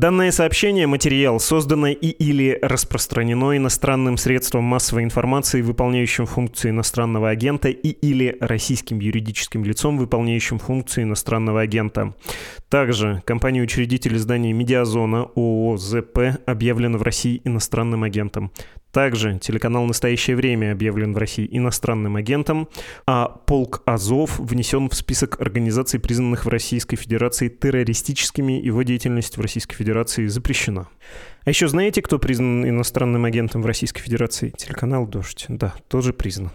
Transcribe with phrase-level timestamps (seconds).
[0.00, 7.68] Данное сообщение, материал, создано и или распространено иностранным средством массовой информации, выполняющим функции иностранного агента,
[7.68, 12.14] и или российским юридическим лицом, выполняющим функции иностранного агента.
[12.70, 18.52] Также компания-учредитель издания «Медиазона» ООО «ЗП» объявлена в России иностранным агентом.
[18.92, 22.68] Также телеканал «Настоящее время» объявлен в России иностранным агентом,
[23.06, 29.40] а полк Азов внесен в список организаций, признанных в Российской Федерации террористическими, его деятельность в
[29.40, 30.88] Российской Федерации запрещена.
[31.44, 34.52] А еще знаете, кто признан иностранным агентом в Российской Федерации?
[34.56, 35.46] Телеканал «Дождь».
[35.48, 36.50] Да, тоже признан.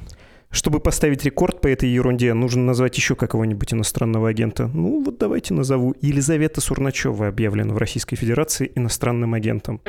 [0.51, 4.67] Чтобы поставить рекорд по этой ерунде, нужно назвать еще какого-нибудь иностранного агента.
[4.67, 5.95] Ну, вот давайте назову.
[6.01, 9.81] Елизавета Сурначева объявлена в Российской Федерации иностранным агентом.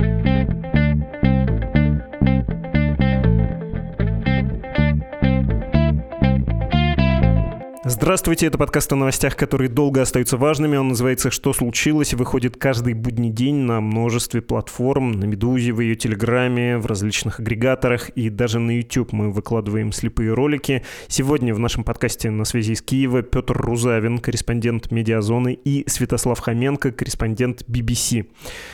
[7.89, 10.77] Здравствуйте, это подкаст о новостях, которые долго остаются важными.
[10.77, 15.95] Он называется «Что случилось?» выходит каждый будний день на множестве платформ, на «Медузе», в ее
[15.95, 20.83] Телеграме, в различных агрегаторах и даже на YouTube мы выкладываем слепые ролики.
[21.07, 26.91] Сегодня в нашем подкасте на связи из Киева Петр Рузавин, корреспондент «Медиазоны», и Святослав Хоменко,
[26.91, 28.27] корреспондент BBC.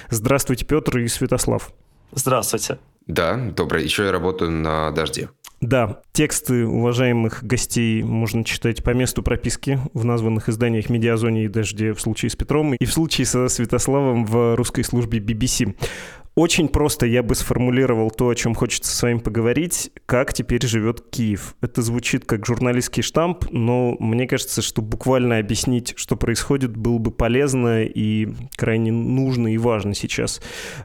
[0.08, 1.70] Здравствуйте, Петр и Святослав.
[2.12, 2.78] Здравствуйте.
[3.06, 3.84] Да, доброе.
[3.84, 5.28] Еще я работаю на «Дожде».
[5.62, 11.94] Да, тексты уважаемых гостей можно читать по месту прописки в названных изданиях «Медиазоне» и «Дожде»
[11.94, 15.74] в случае с Петром и в случае со Святославом в русской службе BBC.
[16.34, 21.02] Очень просто я бы сформулировал то, о чем хочется с вами поговорить, как теперь живет
[21.10, 21.54] Киев.
[21.60, 27.10] Это звучит как журналистский штамп, но мне кажется, что буквально объяснить, что происходит, было бы
[27.10, 30.40] полезно и крайне нужно и важно сейчас.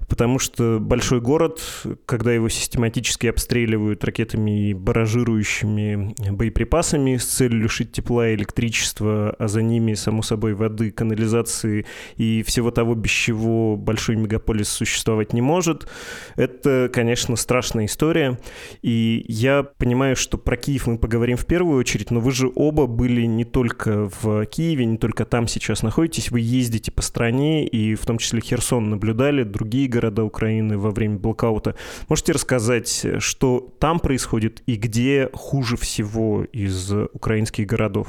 [0.09, 1.61] Потому что большой город,
[2.05, 4.73] когда его систематически обстреливают ракетами и
[5.17, 11.85] баражирующими боеприпасами с целью лишить тепла и электричества, а за ними, само собой, воды, канализации
[12.17, 15.87] и всего того, без чего большой мегаполис существовать не может.
[16.35, 18.39] Это, конечно, страшная история.
[18.81, 22.85] И я понимаю, что про Киев мы поговорим в первую очередь, но вы же оба
[22.87, 27.95] были не только в Киеве, не только там сейчас находитесь, вы ездите по стране, и
[27.95, 31.75] в том числе Херсон наблюдали, другие города Украины во время блокаута.
[32.07, 38.07] Можете рассказать, что там происходит и где хуже всего из украинских городов?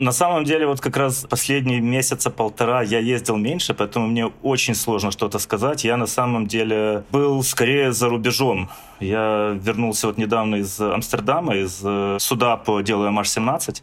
[0.00, 4.74] На самом деле, вот как раз последние месяца полтора я ездил меньше, поэтому мне очень
[4.74, 5.84] сложно что-то сказать.
[5.84, 8.70] Я на самом деле был скорее за рубежом.
[8.98, 13.82] Я вернулся вот недавно из Амстердама, из э, суда по делу МH17.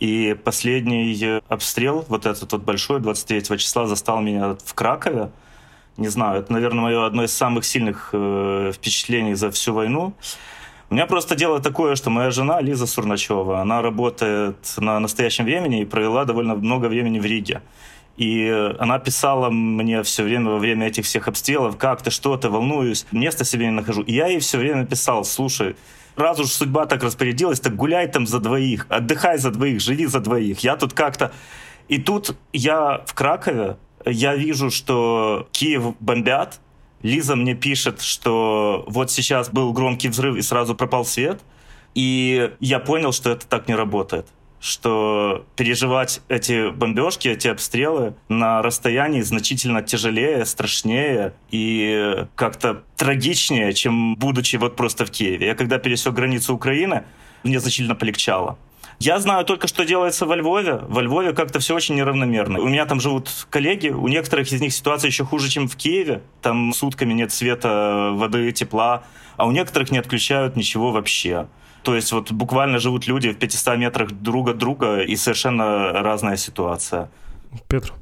[0.00, 5.30] И последний обстрел, вот этот вот большой, 23 числа, застал меня в Кракове.
[5.98, 10.14] Не знаю, это, наверное, мое одно из самых сильных э, впечатлений за всю войну.
[10.90, 15.82] У меня просто дело такое, что моя жена Лиза Сурначева, она работает на настоящем времени
[15.82, 17.62] и провела довольно много времени в Риге.
[18.16, 22.48] И она писала мне все время во время этих всех обстрелов, как ты, что ты,
[22.48, 24.02] волнуюсь, места себе не нахожу.
[24.02, 25.76] И я ей все время писал, слушай,
[26.16, 30.18] раз уж судьба так распорядилась, так гуляй там за двоих, отдыхай за двоих, живи за
[30.18, 30.58] двоих.
[30.58, 31.30] Я тут как-то...
[31.86, 36.58] И тут я в Кракове, я вижу, что Киев бомбят,
[37.02, 41.40] Лиза мне пишет, что вот сейчас был громкий взрыв и сразу пропал свет.
[41.94, 44.26] И я понял, что это так не работает
[44.60, 54.16] что переживать эти бомбежки, эти обстрелы на расстоянии значительно тяжелее, страшнее и как-то трагичнее, чем
[54.16, 55.46] будучи вот просто в Киеве.
[55.46, 57.04] Я когда пересек границу Украины,
[57.42, 58.58] мне значительно полегчало.
[59.00, 60.80] Я знаю только, что делается во Львове.
[60.86, 62.60] Во Львове как-то все очень неравномерно.
[62.60, 66.20] У меня там живут коллеги, у некоторых из них ситуация еще хуже, чем в Киеве.
[66.42, 69.04] Там сутками нет света, воды, тепла,
[69.38, 71.48] а у некоторых не отключают ничего вообще.
[71.82, 76.36] То есть вот буквально живут люди в 500 метрах друг от друга, и совершенно разная
[76.36, 77.10] ситуация.
[77.68, 77.94] Петр?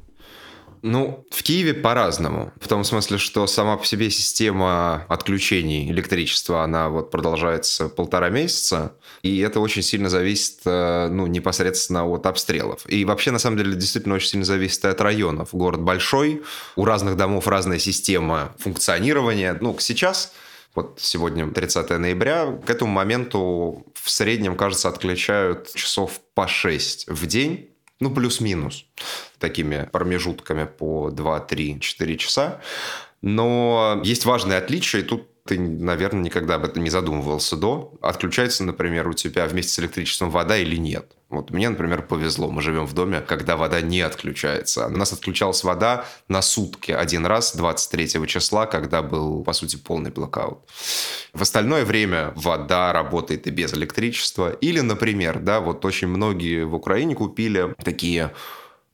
[0.81, 2.53] Ну, в Киеве по-разному.
[2.59, 8.95] В том смысле, что сама по себе система отключений электричества, она вот продолжается полтора месяца,
[9.21, 12.81] и это очень сильно зависит, э, ну, непосредственно от обстрелов.
[12.87, 15.49] И вообще, на самом деле, действительно очень сильно зависит от районов.
[15.51, 16.43] Город большой,
[16.75, 19.57] у разных домов разная система функционирования.
[19.59, 20.33] Ну, сейчас
[20.75, 27.25] вот сегодня 30 ноября, к этому моменту в среднем, кажется, отключают часов по 6 в
[27.25, 27.68] день
[27.99, 28.85] ну, плюс-минус,
[29.39, 32.61] такими промежутками по 2, 3, 4 часа.
[33.21, 37.91] Но есть важное отличие, и тут ты, наверное, никогда об этом не задумывался до.
[38.01, 41.11] Отключается, например, у тебя вместе с электричеством вода или нет.
[41.27, 42.51] Вот мне, например, повезло.
[42.51, 44.85] Мы живем в доме, когда вода не отключается.
[44.85, 50.11] У нас отключалась вода на сутки один раз, 23 числа, когда был, по сути, полный
[50.11, 50.59] блокаут.
[51.33, 54.51] В остальное время вода работает и без электричества.
[54.51, 58.33] Или, например, да, вот очень многие в Украине купили такие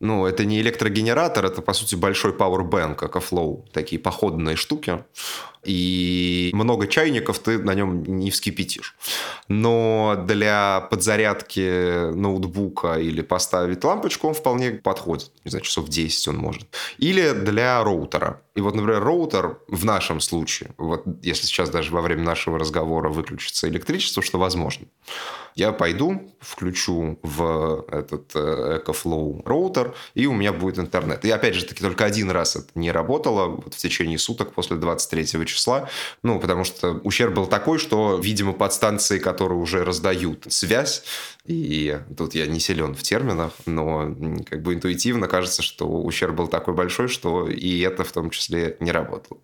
[0.01, 5.03] Ну, это не электрогенератор, это, по сути, большой powerbank, как Flow, такие походные штуки.
[5.65, 8.95] И много чайников ты на нем не вскипятишь.
[9.47, 15.31] Но для подзарядки ноутбука или поставить лампочку он вполне подходит.
[15.43, 16.67] Не знаю, часов 10 он может.
[16.97, 18.41] Или для роутера.
[18.55, 23.09] И вот, например, роутер в нашем случае, вот если сейчас даже во время нашего разговора
[23.09, 24.87] выключится электричество, что возможно,
[25.55, 31.23] я пойду, включу в этот э, EcoFlow роутер, и у меня будет интернет.
[31.23, 34.75] И опять же таки только один раз это не работало вот в течение суток после
[34.75, 35.54] 23 числа,
[36.23, 41.03] ну, потому что ущерб был такой, что, видимо, подстанции, которые уже раздают связь,
[41.45, 44.15] и тут я не силен в терминах, но
[44.49, 48.77] как бы интуитивно кажется, что ущерб был такой большой, что и это в том числе
[48.79, 49.39] не работало.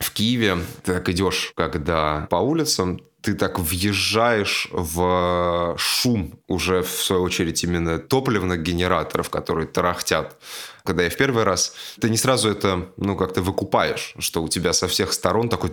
[0.00, 6.88] В Киеве ты так идешь, когда по улицам, ты так въезжаешь в шум уже, в
[6.88, 10.36] свою очередь, именно топливных генераторов, которые тарахтят.
[10.84, 14.72] Когда я в первый раз, ты не сразу это, ну, как-то выкупаешь, что у тебя
[14.72, 15.72] со всех сторон такой...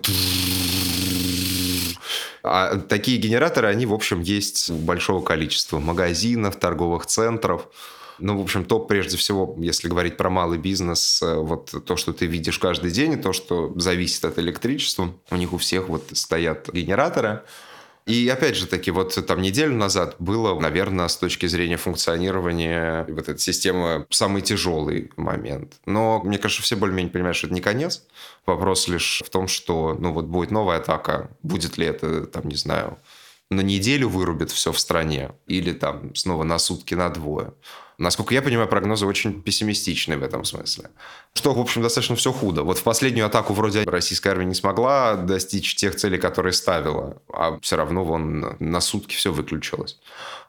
[2.43, 7.67] А такие генераторы, они, в общем, есть большого количества магазинов, торговых центров.
[8.19, 12.13] Ну, в общем, то, прежде всего, если говорить про малый бизнес, э, вот то, что
[12.13, 16.69] ты видишь каждый день, то, что зависит от электричества, у них у всех вот стоят
[16.71, 17.43] генераторы,
[18.05, 23.27] и опять же таки, вот там неделю назад было, наверное, с точки зрения функционирования вот
[23.27, 25.73] этой системы самый тяжелый момент.
[25.87, 28.03] Но мне кажется, все более-менее понимают, что это не конец.
[28.45, 32.55] Вопрос лишь в том, что ну вот будет новая атака, будет ли это, там, не
[32.55, 32.99] знаю,
[33.49, 37.53] на неделю вырубит все в стране или там снова на сутки, на двое.
[37.97, 40.89] Насколько я понимаю, прогнозы очень пессимистичны в этом смысле.
[41.33, 42.63] Что, в общем, достаточно все худо.
[42.63, 47.59] Вот в последнюю атаку вроде российская армия не смогла достичь тех целей, которые ставила, а
[47.61, 49.99] все равно вон на сутки все выключилось.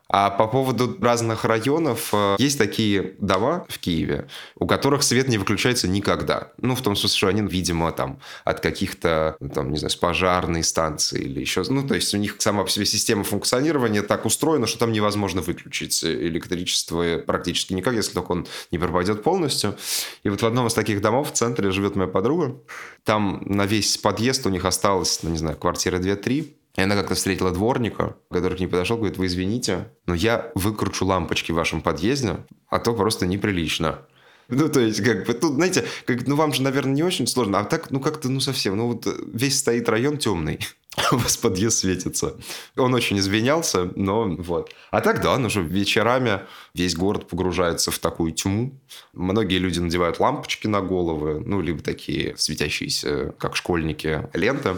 [0.08, 5.36] А по поводу разных районов, э, есть такие дома в Киеве, у которых свет не
[5.36, 6.52] выключается никогда.
[6.58, 10.62] Ну, в том смысле, что они, видимо, там от каких-то, там, не знаю, с пожарной
[10.62, 11.64] станции или еще...
[11.68, 15.40] Ну, то есть у них сама по себе система функционирования так устроена, что там невозможно
[15.40, 19.76] выключить электричество практически никак, если только он не пропадет полностью.
[20.22, 22.56] И вот в одном из таких домов в центре живет моя подруга.
[23.02, 27.14] Там на весь подъезд у них осталось, ну, не знаю, квартиры 2-3 и она как-то
[27.14, 31.80] встретила дворника, который к ней подошел, говорит, вы извините, но я выкручу лампочки в вашем
[31.80, 32.38] подъезде,
[32.68, 34.00] а то просто неприлично.
[34.48, 37.58] Ну, то есть, как бы, тут, знаете, как, ну, вам же, наверное, не очень сложно,
[37.58, 40.60] а так, ну, как-то, ну, совсем, ну, вот весь стоит район темный,
[41.12, 42.36] у вас подъезд светится.
[42.76, 44.72] Он очень извинялся, но вот.
[44.90, 46.42] А так, да, ну, что вечерами
[46.74, 48.80] весь город погружается в такую тьму.
[49.12, 54.76] Многие люди надевают лампочки на головы, ну, либо такие светящиеся, как школьники, ленты.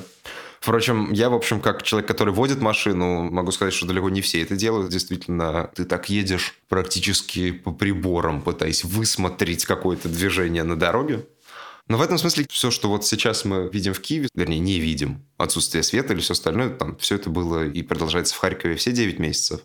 [0.61, 4.43] Впрочем, я, в общем, как человек, который водит машину, могу сказать, что далеко не все
[4.43, 4.91] это делают.
[4.91, 11.27] Действительно, ты так едешь практически по приборам, пытаясь высмотреть какое-то движение на дороге.
[11.89, 15.25] Но в этом смысле все, что вот сейчас мы видим в Киеве, вернее, не видим,
[15.39, 19.19] отсутствие света или все остальное, там все это было и продолжается в Харькове все 9
[19.19, 19.61] месяцев.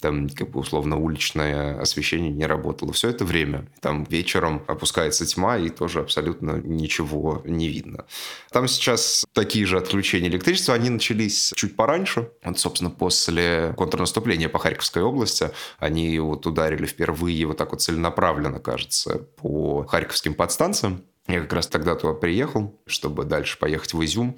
[0.00, 3.70] Там, как бы, условно, уличное освещение не работало все это время.
[3.80, 8.04] Там вечером опускается тьма, и тоже абсолютно ничего не видно.
[8.50, 12.28] Там сейчас такие же отключения электричества, они начались чуть пораньше.
[12.44, 18.58] Вот, собственно, после контрнаступления по Харьковской области они вот ударили впервые вот так вот целенаправленно,
[18.58, 21.04] кажется, по харьковским подстанциям.
[21.28, 24.36] Я как раз тогда туда приехал, чтобы дальше поехать в Изюм.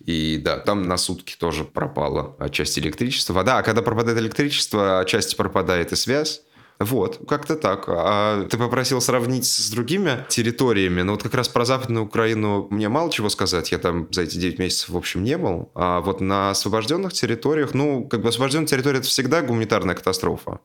[0.00, 3.32] И да, там на сутки тоже пропала часть электричества.
[3.32, 6.42] Вода, а когда пропадает электричество, отчасти пропадает и связь.
[6.78, 7.84] Вот, как-то так.
[7.88, 11.02] А ты попросил сравнить с другими территориями.
[11.02, 13.72] Но вот как раз про Западную Украину мне мало чего сказать.
[13.72, 15.70] Я там за эти 9 месяцев, в общем, не был.
[15.74, 20.60] А вот на освобожденных территориях, ну, как бы освобожденная территория– это всегда гуманитарная катастрофа.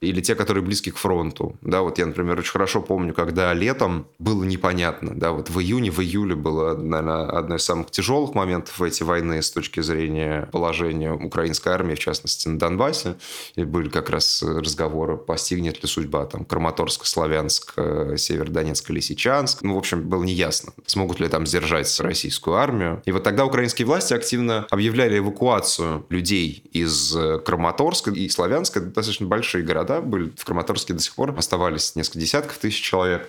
[0.00, 1.56] Или те, которые близки к фронту.
[1.62, 5.14] Да, вот я, например, очень хорошо помню, когда летом было непонятно.
[5.14, 9.42] Да, вот в июне, в июле было, наверное, одно из самых тяжелых моментов эти войны
[9.42, 13.16] с точки зрения положения украинской армии, в частности, на Донбассе.
[13.56, 19.62] И были как раз разговоры по достигнет ли судьба там Краматорск, Славянск, э, Северодонецк, Лисичанск.
[19.62, 23.02] Ну, в общем, было неясно, смогут ли там сдержать российскую армию.
[23.06, 28.80] И вот тогда украинские власти активно объявляли эвакуацию людей из э, Краматорска и Славянска.
[28.80, 30.30] Достаточно большие города были.
[30.36, 33.28] В Краматорске до сих пор оставались несколько десятков тысяч человек.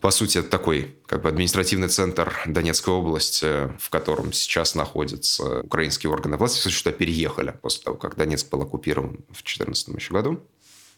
[0.00, 6.10] По сути, это такой как бы административный центр Донецкой области, в котором сейчас находятся украинские
[6.10, 10.40] органы власти, случае, что переехали после того, как Донецк был оккупирован в 2014 еще году.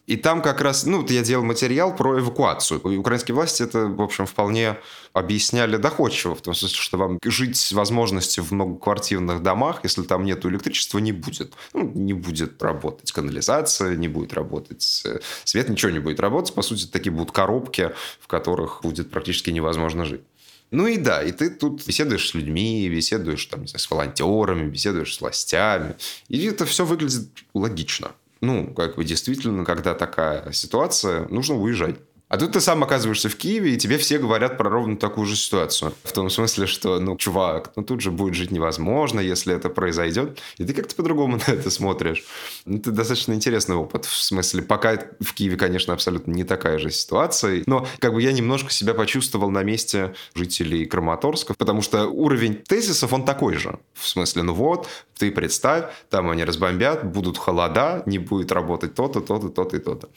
[0.08, 2.80] И там как раз, ну, я делал материал про эвакуацию.
[2.80, 4.78] И украинские власти это, в общем, вполне
[5.12, 10.24] объясняли доходчиво, в том смысле, что вам жить с возможностью в многоквартирных домах, если там
[10.24, 11.52] нет электричества, не будет.
[11.74, 16.54] Ну, не будет работать канализация, не будет работать э, свет, ничего не будет работать.
[16.54, 20.22] По сути, такие будут коробки, в которых будет практически невозможно жить.
[20.70, 24.70] Ну и да, и ты тут беседуешь с людьми, беседуешь там, не знаю, с волонтерами,
[24.70, 25.96] беседуешь с властями.
[26.28, 28.12] И это все выглядит логично.
[28.40, 31.96] Ну, как бы действительно, когда такая ситуация, нужно уезжать.
[32.28, 35.34] А тут ты сам оказываешься в Киеве, и тебе все говорят про ровно такую же
[35.34, 35.94] ситуацию.
[36.04, 40.38] В том смысле, что, ну, чувак, ну тут же будет жить невозможно, если это произойдет.
[40.58, 42.24] И ты как-то по-другому на это смотришь.
[42.66, 44.04] Это достаточно интересный опыт.
[44.04, 47.62] В смысле, пока в Киеве, конечно, абсолютно не такая же ситуация.
[47.66, 53.12] Но как бы я немножко себя почувствовал на месте жителей Краматорска, потому что уровень тезисов,
[53.14, 53.78] он такой же.
[53.94, 59.20] В смысле, ну вот, ты представь, там они разбомбят, будут холода, не будет работать то-то,
[59.20, 60.08] то-то, то-то и то-то.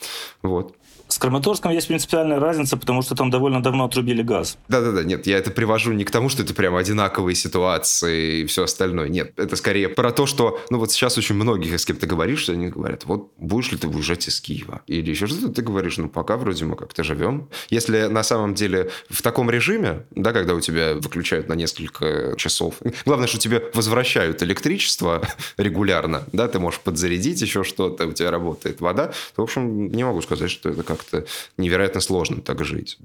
[0.42, 0.76] Вот.
[1.12, 4.58] С Краматорском есть принципиальная разница, потому что там довольно давно отрубили газ.
[4.70, 8.64] Да-да-да, нет, я это привожу не к тому, что это прям одинаковые ситуации и все
[8.64, 9.10] остальное.
[9.10, 12.48] Нет, это скорее про то, что, ну вот сейчас очень многих, с кем ты говоришь,
[12.48, 14.84] они говорят, вот будешь ли ты выезжать из Киева?
[14.88, 17.50] Или еще что-то ты говоришь, ну пока вроде мы как-то живем.
[17.70, 22.76] Если на самом деле в таком режиме, да, когда у тебя выключают на несколько часов,
[23.06, 25.28] главное, что тебе возвращают электричество
[25.58, 30.06] регулярно, да, ты можешь подзарядить еще что-то, у тебя работает вода, то, в общем, не
[30.06, 31.26] могу сказать, что это как как-то
[31.58, 32.98] невероятно сложно так жить.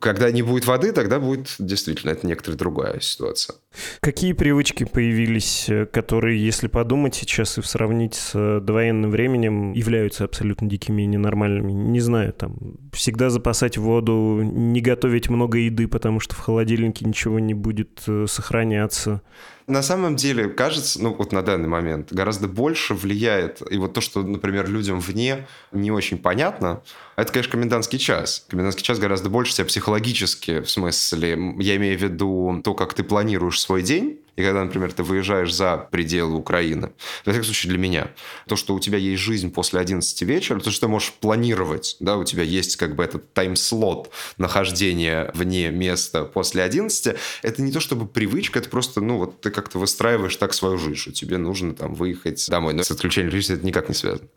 [0.00, 3.56] Когда не будет воды, тогда будет действительно это некоторая другая ситуация.
[4.00, 10.24] Какие привычки появились, э, которые, если подумать сейчас и сравнить с э, довоенным временем, являются
[10.24, 11.72] абсолютно дикими и ненормальными?
[11.72, 17.38] Не знаю, там, всегда запасать воду, не готовить много еды, потому что в холодильнике ничего
[17.38, 19.22] не будет э, сохраняться.
[19.66, 24.02] На самом деле, кажется, ну вот на данный момент, гораздо больше влияет, и вот то,
[24.02, 26.82] что, например, людям вне не очень понятно,
[27.16, 28.44] это, конечно, комендантский час.
[28.48, 33.02] Комендантский час гораздо больше тебя психологически, в смысле, я имею в виду то, как ты
[33.04, 36.92] планируешь свой день, и когда, например, ты выезжаешь за пределы Украины,
[37.24, 38.10] во всяком случае для меня,
[38.48, 42.16] то, что у тебя есть жизнь после 11 вечера, то, что ты можешь планировать, да,
[42.16, 47.80] у тебя есть как бы этот тайм-слот нахождения вне места после 11, это не то
[47.80, 51.74] чтобы привычка, это просто, ну, вот ты как-то выстраиваешь так свою жизнь, что тебе нужно
[51.74, 52.74] там выехать домой.
[52.74, 54.28] Но с отключением электричества это никак не связано.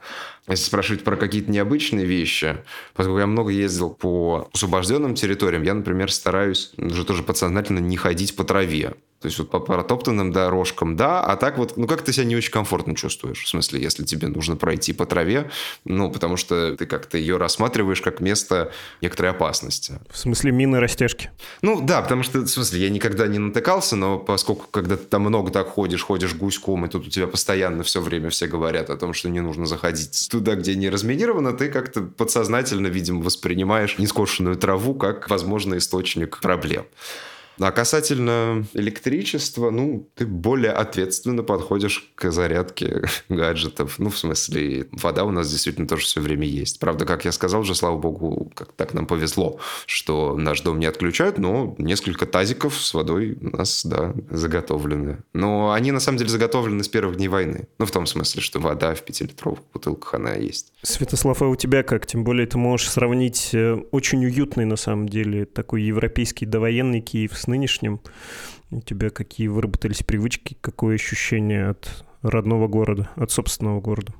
[0.48, 2.58] Если спрашивать про какие-то необычные вещи,
[2.94, 8.36] поскольку я много ездил по освобожденным территориям, я, например, стараюсь уже тоже подсознательно не ходить
[8.36, 8.94] по траве.
[9.20, 12.36] То есть вот по протоптанным дорожкам, да, а так вот, ну как ты себя не
[12.36, 15.50] очень комфортно чувствуешь, в смысле, если тебе нужно пройти по траве,
[15.86, 18.72] ну потому что ты как-то ее рассматриваешь как место
[19.02, 20.00] некоторой опасности.
[20.12, 21.32] В смысле мины растяжки?
[21.64, 25.24] Ну да, потому что, в смысле, я никогда не натыкался, но поскольку когда ты там
[25.24, 28.98] много так ходишь, ходишь гуськом, и тут у тебя постоянно все время все говорят о
[28.98, 34.58] том, что не нужно заходить туда, где не разминировано, ты как-то подсознательно, видимо, воспринимаешь нескошенную
[34.58, 36.86] траву как возможный источник проблем.
[37.60, 44.00] А касательно электричества, ну, ты более ответственно подходишь к зарядке гаджетов.
[44.00, 46.80] Ну, в смысле, вода у нас действительно тоже все время есть.
[46.80, 50.86] Правда, как я сказал уже, слава богу, как так нам повезло, что наш дом не
[50.86, 55.20] отключают, но несколько тазиков с водой у нас, да, заготовлены.
[55.34, 57.68] Но они, на самом деле, заготовлены с первых дней войны.
[57.80, 60.74] Ну, в том смысле, что вода в пятилитровых бутылках, она есть.
[60.84, 62.06] Святослав, а у тебя как?
[62.06, 67.38] Тем более ты можешь сравнить э, очень уютный, на самом деле, такой европейский довоенный Киев
[67.38, 68.02] с нынешним.
[68.72, 74.14] У тебя какие выработались привычки, какое ощущение от родного города, от собственного города?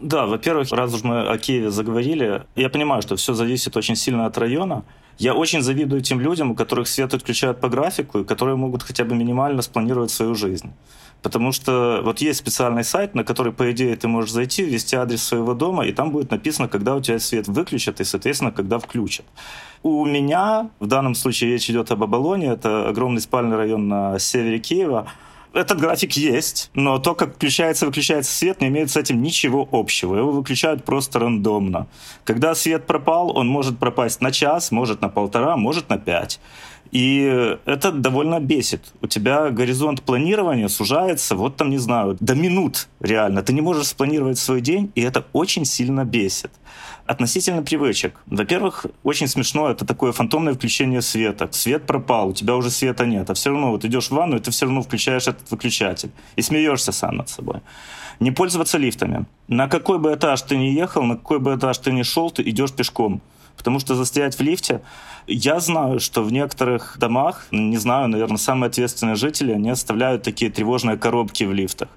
[0.00, 4.26] Да, во-первых, раз уж мы о Киеве заговорили, я понимаю, что все зависит очень сильно
[4.26, 4.84] от района.
[5.20, 9.04] Я очень завидую тем людям, у которых свет отключают по графику, и которые могут хотя
[9.04, 10.72] бы минимально спланировать свою жизнь.
[11.20, 15.22] Потому что вот есть специальный сайт, на который, по идее, ты можешь зайти, ввести адрес
[15.22, 19.26] своего дома, и там будет написано, когда у тебя свет выключат, и, соответственно, когда включат.
[19.82, 24.58] У меня, в данном случае речь идет об Абалоне, это огромный спальный район на севере
[24.58, 25.06] Киева,
[25.52, 29.68] этот график есть, но то, как включается и выключается свет, не имеет с этим ничего
[29.70, 30.16] общего.
[30.16, 31.86] Его выключают просто рандомно.
[32.24, 36.40] Когда свет пропал, он может пропасть на час, может на полтора, может на пять.
[36.90, 38.92] И это довольно бесит.
[39.00, 43.42] У тебя горизонт планирования сужается, вот там, не знаю, до минут реально.
[43.42, 46.50] Ты не можешь спланировать свой день, и это очень сильно бесит.
[47.06, 48.14] Относительно привычек.
[48.26, 51.48] Во-первых, очень смешно, это такое фантомное включение света.
[51.52, 54.40] Свет пропал, у тебя уже света нет, а все равно вот идешь в ванну, и
[54.40, 56.10] ты все равно включаешь этот выключатель.
[56.36, 57.60] И смеешься сам над собой.
[58.18, 59.26] Не пользоваться лифтами.
[59.48, 62.42] На какой бы этаж ты ни ехал, на какой бы этаж ты ни шел, ты
[62.42, 63.22] идешь пешком.
[63.60, 64.80] Потому что застрять в лифте...
[65.26, 70.50] Я знаю, что в некоторых домах, не знаю, наверное, самые ответственные жители, они оставляют такие
[70.50, 71.88] тревожные коробки в лифтах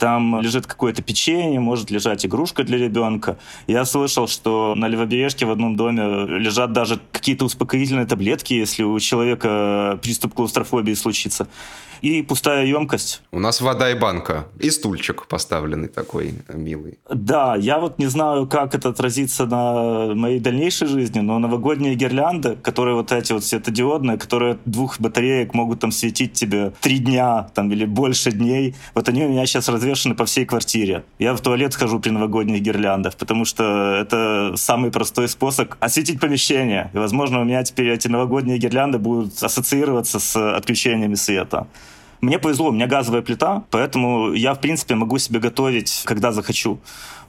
[0.00, 3.36] там лежит какое-то печенье, может лежать игрушка для ребенка.
[3.66, 6.02] Я слышал, что на Левобережке в одном доме
[6.38, 11.46] лежат даже какие-то успокоительные таблетки, если у человека приступ клаустрофобии случится
[12.02, 13.22] и пустая емкость.
[13.30, 16.98] У нас вода и банка, и стульчик поставленный такой милый.
[17.10, 22.56] Да, я вот не знаю, как это отразится на моей дальнейшей жизни, но новогодние гирлянды,
[22.56, 27.70] которые вот эти вот светодиодные, которые двух батареек могут там светить тебе три дня там
[27.72, 31.02] или больше дней, вот они у меня сейчас развешаны по всей квартире.
[31.18, 36.90] Я в туалет схожу при новогодних гирляндах, потому что это самый простой способ осветить помещение.
[36.94, 41.66] И, возможно, у меня теперь эти новогодние гирлянды будут ассоциироваться с отключениями света.
[42.20, 46.78] Мне повезло, у меня газовая плита, поэтому я, в принципе, могу себе готовить, когда захочу.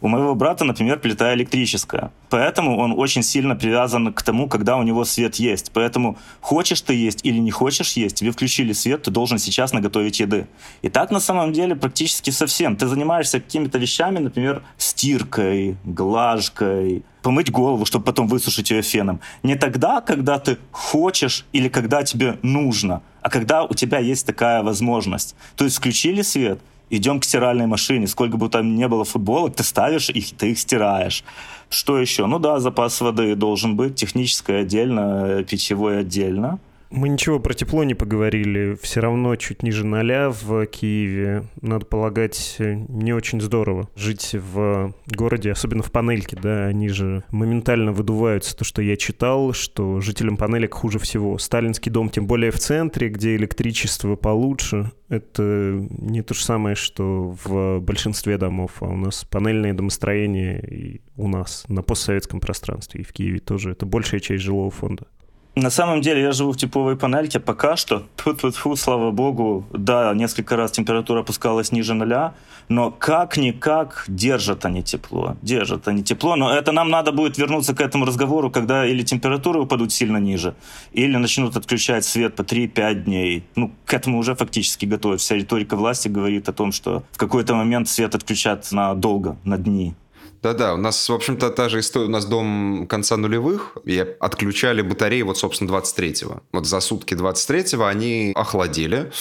[0.01, 2.12] У моего брата, например, плита электрическая.
[2.29, 5.72] Поэтому он очень сильно привязан к тому, когда у него свет есть.
[5.74, 10.20] Поэтому хочешь ты есть или не хочешь есть, тебе включили свет, ты должен сейчас наготовить
[10.20, 10.48] еды.
[10.81, 12.75] И так на самом деле практически совсем.
[12.75, 19.20] Ты занимаешься какими-то вещами, например, стиркой, глажкой, помыть голову, чтобы потом высушить ее феном.
[19.43, 24.63] Не тогда, когда ты хочешь или когда тебе нужно, а когда у тебя есть такая
[24.63, 25.36] возможность.
[25.55, 26.60] То есть включили свет,
[26.91, 28.05] идем к стиральной машине.
[28.07, 31.24] Сколько бы там ни было футболок, ты ставишь их, ты их стираешь.
[31.69, 32.27] Что еще?
[32.27, 36.60] Ну да, запас воды должен быть, техническое отдельно, питьевой отдельно.
[36.91, 38.77] Мы ничего про тепло не поговорили.
[38.81, 41.45] Все равно чуть ниже ноля в Киеве.
[41.62, 46.65] Надо полагать, не очень здорово жить в городе, особенно в панельке, да.
[46.65, 48.57] Они же моментально выдуваются.
[48.57, 51.38] То, что я читал, что жителям панелек хуже всего.
[51.38, 57.38] Сталинский дом, тем более в центре, где электричество получше, это не то же самое, что
[57.43, 58.74] в большинстве домов.
[58.81, 63.71] А у нас панельное домостроение и у нас на постсоветском пространстве, и в Киеве тоже.
[63.71, 65.07] Это большая часть жилого фонда.
[65.55, 68.03] На самом деле я живу в типовой панельке пока что.
[68.15, 72.36] Тут вот фу, слава богу, да, несколько раз температура опускалась ниже нуля,
[72.70, 76.38] но как-никак держат они тепло, держат они тепло.
[76.38, 80.55] Но это нам надо будет вернуться к этому разговору, когда или температуры упадут сильно ниже,
[80.93, 83.43] или начнут отключать свет по 3-5 дней.
[83.58, 85.17] Ну, к этому уже фактически готовы.
[85.17, 89.58] Вся риторика власти говорит о том, что в какой-то момент свет отключат на долго, на
[89.58, 89.96] дни.
[90.41, 92.07] Да-да, у нас, в общем-то, та же история.
[92.07, 96.41] У нас дом конца нулевых, и отключали батареи вот, собственно, 23-го.
[96.51, 99.12] Вот за сутки 23-го они охладили,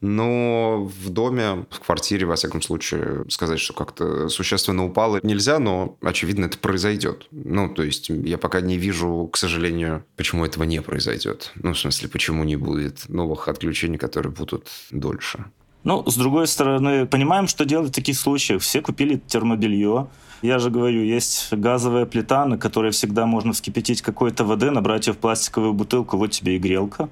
[0.00, 5.96] но в доме, в квартире, во всяком случае, сказать, что как-то существенно упало нельзя, но,
[6.02, 7.28] очевидно, это произойдет.
[7.30, 11.52] Ну, то есть я пока не вижу, к сожалению, почему этого не произойдет.
[11.54, 15.44] Ну, в смысле, почему не будет новых отключений, которые будут дольше.
[15.84, 18.62] Ну, с другой стороны, понимаем, что делать в таких случаях.
[18.62, 20.08] Все купили термобелье,
[20.42, 25.12] я же говорю, есть газовая плита, на которой всегда можно вскипятить какой-то воды, набрать ее
[25.14, 27.08] в пластиковую бутылку, вот тебе и грелка.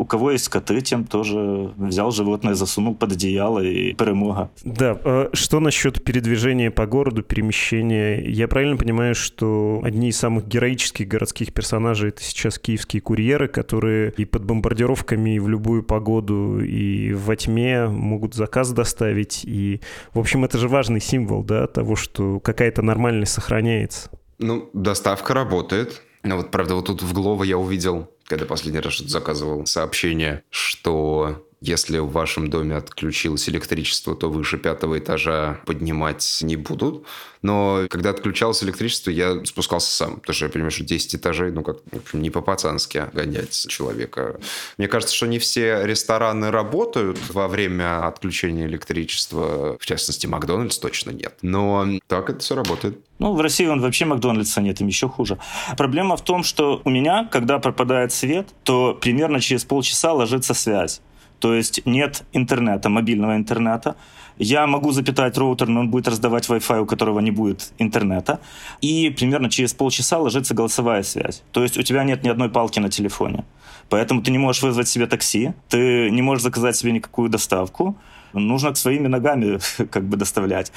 [0.00, 4.50] У кого есть коты, тем тоже взял животное, засунул под одеяло и перемога.
[4.64, 8.18] Да, а что насчет передвижения по городу, перемещения?
[8.26, 14.14] Я правильно понимаю, что одни из самых героических городских персонажей это сейчас киевские курьеры, которые
[14.16, 19.42] и под бомбардировками, и в любую погоду, и во тьме могут заказ доставить.
[19.44, 19.82] И,
[20.14, 24.08] в общем, это же важный символ, да, того, что какая-то нормальность сохраняется.
[24.38, 26.00] Ну, доставка работает.
[26.22, 30.44] Ну вот, правда, вот тут в Глово я увидел когда последний раз что-то заказывал сообщение,
[30.50, 37.04] что если в вашем доме отключилось электричество, то выше пятого этажа поднимать не будут.
[37.42, 40.20] Но когда отключалось электричество, я спускался сам.
[40.20, 44.40] Потому что я понимаю, что 10 этажей, ну, как, в общем, не по-пацански гонять человека.
[44.78, 49.76] Мне кажется, что не все рестораны работают во время отключения электричества.
[49.78, 51.34] В частности, Макдональдс точно нет.
[51.42, 52.98] Но так это все работает.
[53.18, 55.38] Ну, в России он вообще Макдональдса нет, им еще хуже.
[55.76, 61.02] Проблема в том, что у меня, когда пропадает свет, то примерно через полчаса ложится связь.
[61.40, 63.96] То есть нет интернета, мобильного интернета.
[64.38, 68.38] Я могу запитать роутер, но он будет раздавать Wi-Fi, у которого не будет интернета.
[68.80, 71.42] И примерно через полчаса ложится голосовая связь.
[71.52, 73.44] То есть у тебя нет ни одной палки на телефоне.
[73.88, 77.96] Поэтому ты не можешь вызвать себе такси, ты не можешь заказать себе никакую доставку.
[78.32, 79.58] Нужно своими ногами
[79.90, 80.72] как бы доставлять.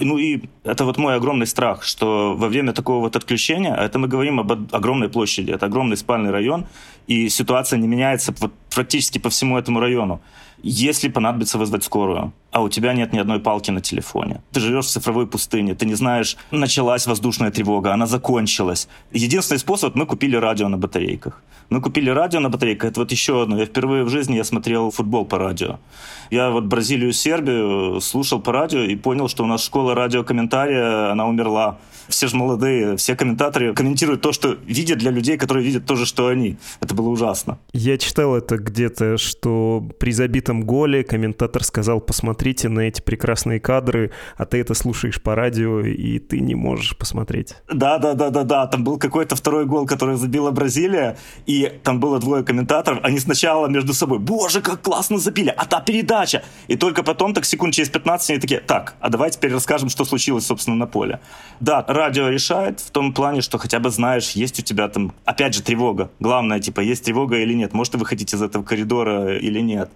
[0.00, 3.98] Ну и это вот мой огромный страх, что во время такого вот отключения, а это
[3.98, 6.66] мы говорим об огромной площади, это огромный спальный район,
[7.06, 10.20] и ситуация не меняется вот практически по всему этому району.
[10.62, 14.40] Если понадобится вызвать скорую, а у тебя нет ни одной палки на телефоне.
[14.52, 18.88] Ты живешь в цифровой пустыне, ты не знаешь, началась воздушная тревога, она закончилась.
[19.12, 21.42] Единственный способ, мы купили радио на батарейках.
[21.70, 23.58] Мы купили радио на батарейках, это вот еще одно.
[23.58, 25.78] Я впервые в жизни я смотрел футбол по радио.
[26.30, 31.26] Я вот Бразилию, Сербию слушал по радио и понял, что у нас школа радиокомментария, она
[31.26, 31.78] умерла.
[32.08, 36.06] Все же молодые, все комментаторы комментируют то, что видят для людей, которые видят то же,
[36.06, 36.56] что они.
[36.80, 37.58] Это было ужасно.
[37.72, 44.10] Я читал это где-то, что при забитом голе комментатор сказал, посмотрите на эти прекрасные кадры,
[44.36, 47.56] а ты это слушаешь по радио, и ты не можешь посмотреть.
[47.72, 53.18] Да-да-да-да-да, там был какой-то второй гол, который забила Бразилия, и там было двое комментаторов, они
[53.18, 56.42] сначала между собой, боже, как классно забили, а та передача!
[56.68, 60.04] И только потом, так секунд через 15, они такие, так, а давай теперь расскажем, что
[60.04, 61.20] случилось, собственно, на поле.
[61.60, 65.54] Да, радио решает в том плане, что хотя бы знаешь, есть у тебя там, опять
[65.54, 66.10] же, тревога.
[66.20, 69.90] Главное, типа, есть тревога или нет, может, ты выходить из этого коридора или нет.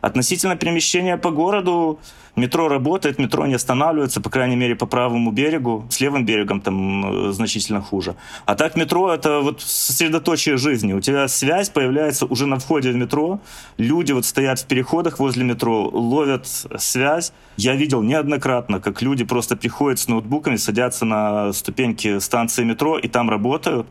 [0.00, 1.98] Относительно перемещения по городу,
[2.34, 5.84] метро работает, метро не останавливается, по крайней мере, по правому берегу.
[5.90, 8.16] С левым берегом там э, значительно хуже.
[8.46, 10.94] А так метро— это вот сосредоточие жизни.
[10.94, 13.40] У тебя связь появляется уже на входе в метро.
[13.76, 17.32] Люди вот стоят в переходах возле метро, ловят связь.
[17.58, 23.06] Я видел неоднократно, как люди просто приходят с ноутбуками, садятся на ступеньки станции метро и
[23.06, 23.86] там работают.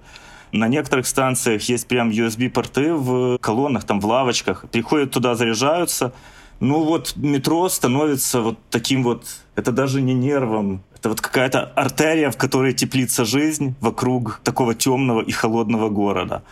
[0.52, 4.66] На некоторых станциях есть прям USB-порты в колоннах, там в лавочках.
[4.72, 6.12] Приходят туда, заряжаются.
[6.60, 9.24] Ну вот метро становится вот таким вот,
[9.56, 15.22] это даже не нервом, это вот какая-то артерия, в которой теплится жизнь вокруг такого темного
[15.22, 16.44] и холодного города.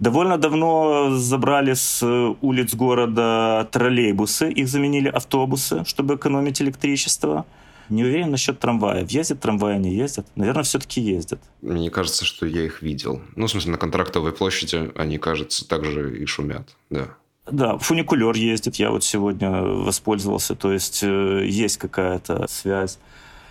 [0.00, 2.02] Довольно давно забрали с
[2.42, 7.46] улиц города троллейбусы, их заменили автобусы, чтобы экономить электричество.
[7.88, 9.06] Не уверен насчет трамвая.
[9.08, 10.26] Ездят трамваи, не ездят?
[10.34, 11.40] Наверное, все-таки ездят.
[11.62, 13.22] Мне кажется, что я их видел.
[13.36, 17.16] Ну, в смысле, на контрактовой площади они, кажется, также и шумят, да.
[17.50, 22.98] Да, фуникулер ездит, я вот сегодня воспользовался, то есть э, есть какая-то связь.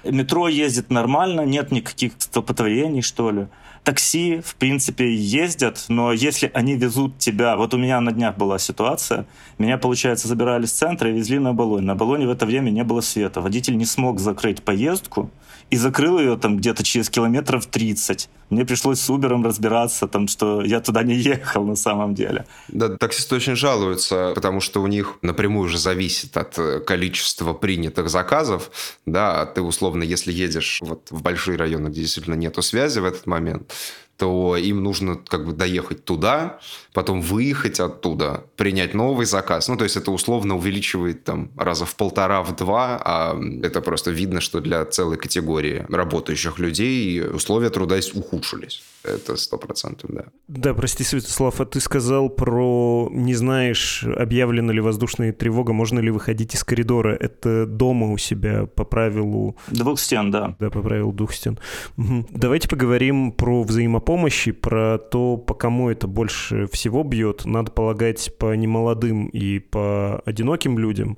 [0.03, 3.47] Метро ездит нормально, нет никаких столпотворений, что ли
[3.83, 7.55] такси, в принципе, ездят, но если они везут тебя...
[7.57, 9.25] Вот у меня на днях была ситуация.
[9.57, 11.83] Меня, получается, забирали с центра и везли на Болонь.
[11.83, 13.41] На Болоне в это время не было света.
[13.41, 15.29] Водитель не смог закрыть поездку
[15.69, 18.29] и закрыл ее там где-то через километров 30.
[18.49, 22.45] Мне пришлось с Uber разбираться, там, что я туда не ехал на самом деле.
[22.67, 28.09] Да, таксисты очень жалуются, потому что у них напрямую уже зависит от э, количества принятых
[28.09, 28.69] заказов.
[29.07, 33.05] Да, а ты условно, если едешь вот в большие районы, где действительно нету связи в
[33.05, 33.72] этот момент,
[34.17, 36.59] то им нужно как бы доехать туда,
[36.93, 39.67] потом выехать оттуда, принять новый заказ.
[39.67, 44.11] Ну, то есть это условно увеличивает там раза в полтора, в два, а это просто
[44.11, 48.83] видно, что для целой категории работающих людей условия труда ухудшились.
[49.03, 50.23] Это сто процентов, да.
[50.47, 56.09] Да, прости, Святослав, а ты сказал про не знаешь, объявлена ли воздушная тревога, можно ли
[56.09, 57.13] выходить из коридора.
[57.19, 59.57] Это дома у себя по правилу...
[59.67, 60.55] Двух стен, да.
[60.59, 61.59] Да, по правилу двух стен.
[61.97, 62.27] Угу.
[62.29, 67.45] Давайте поговорим про взаимопомощи, про то, по кому это больше всего бьет.
[67.45, 71.17] Надо полагать по немолодым и по одиноким людям,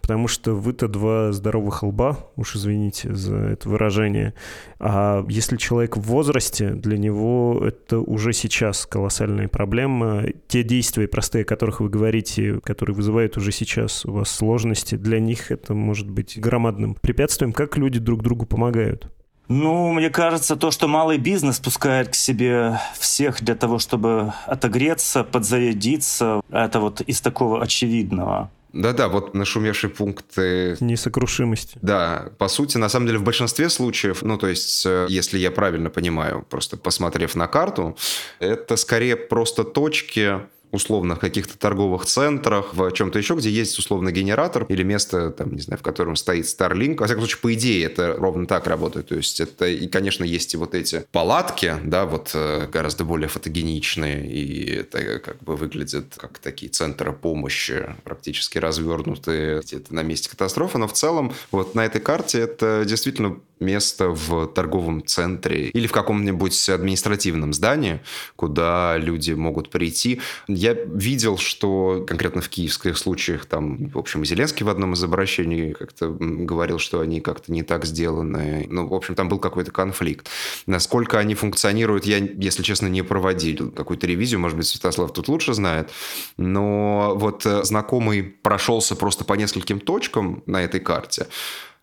[0.00, 4.34] потому что вы-то два здоровых лба, уж извините за это выражение.
[4.78, 10.24] А если человек в возрасте, для него это уже сейчас колоссальная проблема.
[10.48, 15.20] Те действия простые, о которых вы говорите, которые вызывают уже сейчас у вас сложности, для
[15.20, 17.52] них это может быть громадным препятствием.
[17.52, 19.10] Как люди друг другу помогают?
[19.48, 25.24] Ну, мне кажется, то, что малый бизнес пускает к себе всех для того, чтобы отогреться,
[25.24, 28.50] подзарядиться, это вот из такого очевидного.
[28.72, 30.76] Да-да, вот нашумевшие пункты...
[30.80, 31.78] Несокрушимости.
[31.80, 35.50] Да, по сути, на самом деле, в большинстве случаев, ну, то есть, э, если я
[35.50, 37.96] правильно понимаю, просто посмотрев на карту,
[38.38, 44.12] это скорее просто точки, условно в каких-то торговых центрах, в чем-то еще, где есть условно
[44.12, 46.96] генератор или место, там, не знаю, в котором стоит Starlink.
[46.98, 49.08] Во всяком случае, по идее, это ровно так работает.
[49.08, 53.28] То есть это, и, конечно, есть и вот эти палатки, да, вот э, гораздо более
[53.28, 60.28] фотогеничные, и это как бы выглядит как такие центры помощи, практически развернутые где-то на месте
[60.28, 65.86] катастрофы, но в целом вот на этой карте это действительно место в торговом центре или
[65.86, 68.00] в каком-нибудь административном здании,
[68.36, 70.20] куда люди могут прийти.
[70.46, 75.72] Я видел, что конкретно в киевских случаях, там, в общем, Зеленский в одном из обращений
[75.72, 78.66] как-то говорил, что они как-то не так сделаны.
[78.68, 80.28] Ну, в общем, там был какой-то конфликт.
[80.66, 85.54] Насколько они функционируют, я, если честно, не проводил какую-то ревизию, может быть, Святослав тут лучше
[85.54, 85.90] знает.
[86.36, 91.26] Но вот э, знакомый прошелся просто по нескольким точкам на этой карте,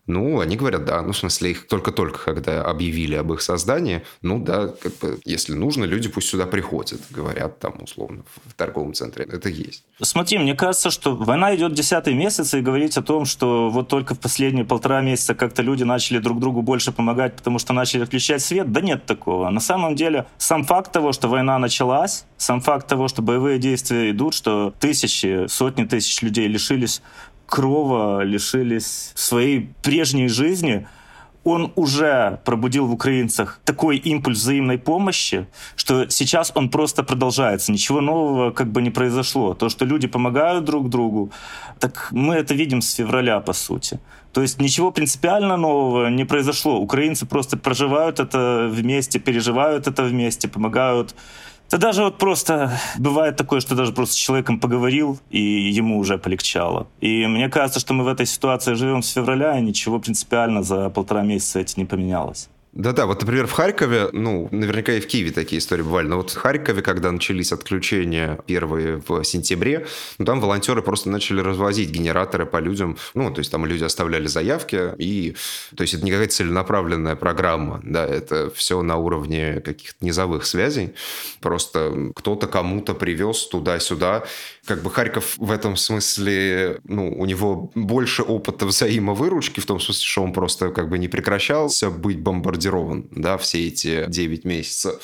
[0.06, 1.00] ну, они говорят, да.
[1.02, 5.54] Ну, в смысле, их только-только, когда объявили об их создании, ну, да, как бы, если
[5.54, 9.24] нужно, люди пусть сюда приходят, говорят там, условно, в торговом центре.
[9.24, 9.84] Это есть.
[10.02, 14.14] Смотри, мне кажется, что война идет десятый месяц, и говорить о том, что вот только
[14.14, 18.42] в последние полтора месяца как-то люди начали друг другу больше помогать, потому что начали отключать
[18.42, 19.48] свет, да нет такого.
[19.48, 24.10] На самом деле, сам факт того, что война началась, сам факт того, что боевые действия
[24.10, 27.00] идут, что тысячи, сотни тысяч людей лишились
[27.46, 30.86] крова, лишились своей прежней жизни,
[31.44, 37.70] он уже пробудил в украинцах такой импульс взаимной помощи, что сейчас он просто продолжается.
[37.70, 39.54] Ничего нового как бы не произошло.
[39.54, 41.30] То, что люди помогают друг другу,
[41.78, 44.00] так мы это видим с февраля, по сути.
[44.32, 46.80] То есть ничего принципиально нового не произошло.
[46.80, 51.14] Украинцы просто проживают это вместе, переживают это вместе, помогают
[51.74, 56.18] да даже вот просто бывает такое, что даже просто с человеком поговорил, и ему уже
[56.18, 56.86] полегчало.
[57.00, 60.88] И мне кажется, что мы в этой ситуации живем с февраля, и ничего принципиально за
[60.88, 62.48] полтора месяца это не поменялось.
[62.74, 66.30] Да-да, вот, например, в Харькове, ну, наверняка и в Киеве такие истории бывали, но вот
[66.30, 69.86] в Харькове, когда начались отключения первые в сентябре,
[70.18, 74.26] ну, там волонтеры просто начали развозить генераторы по людям, ну, то есть там люди оставляли
[74.26, 75.36] заявки, и,
[75.76, 80.94] то есть это не какая-то целенаправленная программа, да, это все на уровне каких-то низовых связей,
[81.40, 84.24] просто кто-то кому-то привез туда-сюда,
[84.66, 90.04] как бы Харьков в этом смысле, ну, у него больше опыта взаимовыручки, в том смысле,
[90.04, 95.00] что он просто как бы не прекращался быть бомбардирован, да, все эти 9 месяцев.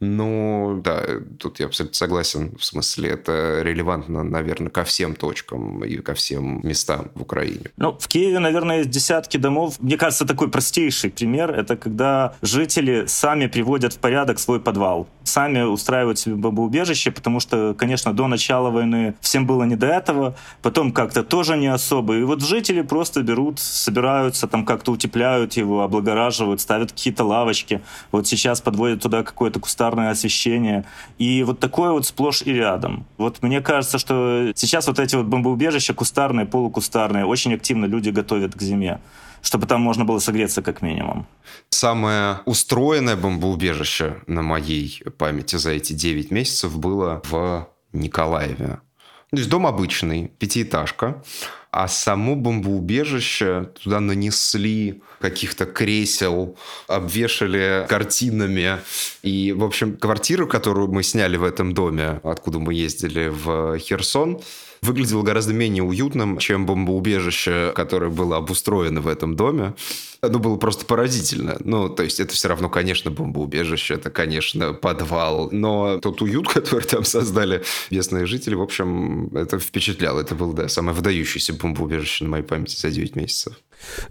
[0.00, 1.04] Ну, да,
[1.38, 2.56] тут я абсолютно согласен.
[2.58, 7.66] В смысле, это релевантно, наверное, ко всем точкам и ко всем местам в Украине.
[7.76, 9.76] Ну, в Киеве, наверное, есть десятки домов.
[9.80, 15.08] Мне кажется, такой простейший пример– это когда жители сами приводят в порядок свой подвал.
[15.24, 20.36] Сами устраивают себе бомбоубежище, потому что, конечно, до начала войны всем было не до этого,
[20.62, 22.16] потом как-то тоже не особо.
[22.16, 27.82] И вот жители просто берут, собираются, там как-то утепляют его, облагораживают, ставят какие-то лавочки.
[28.12, 30.84] Вот сейчас подводят туда какое-то кустарное кустарное освещение.
[31.18, 33.06] И вот такое вот сплошь и рядом.
[33.16, 38.54] Вот мне кажется, что сейчас вот эти вот бомбоубежища кустарные, полукустарные, очень активно люди готовят
[38.54, 38.98] к зиме
[39.40, 41.24] чтобы там можно было согреться как минимум.
[41.70, 48.80] Самое устроенное бомбоубежище на моей памяти за эти 9 месяцев было в Николаеве.
[49.30, 51.22] То есть дом обычный, пятиэтажка,
[51.70, 58.78] а само бомбоубежище туда нанесли каких-то кресел, обвешали картинами.
[59.22, 64.40] И, в общем, квартиру, которую мы сняли в этом доме, откуда мы ездили в Херсон,
[64.82, 69.74] выглядело гораздо менее уютным, чем бомбоубежище, которое было обустроено в этом доме.
[70.20, 71.56] Ну, было просто поразительно.
[71.60, 75.48] Ну, то есть это все равно, конечно, бомбоубежище, это, конечно, подвал.
[75.52, 80.20] Но тот уют, который там создали местные жители, в общем, это впечатляло.
[80.20, 83.54] Это было, да, самое выдающееся бомбоубежище на моей памяти за 9 месяцев.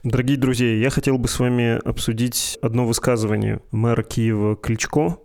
[0.04, 5.18] Дорогие друзья, я хотел бы с вами обсудить одно высказывание мэра Киева Кличко,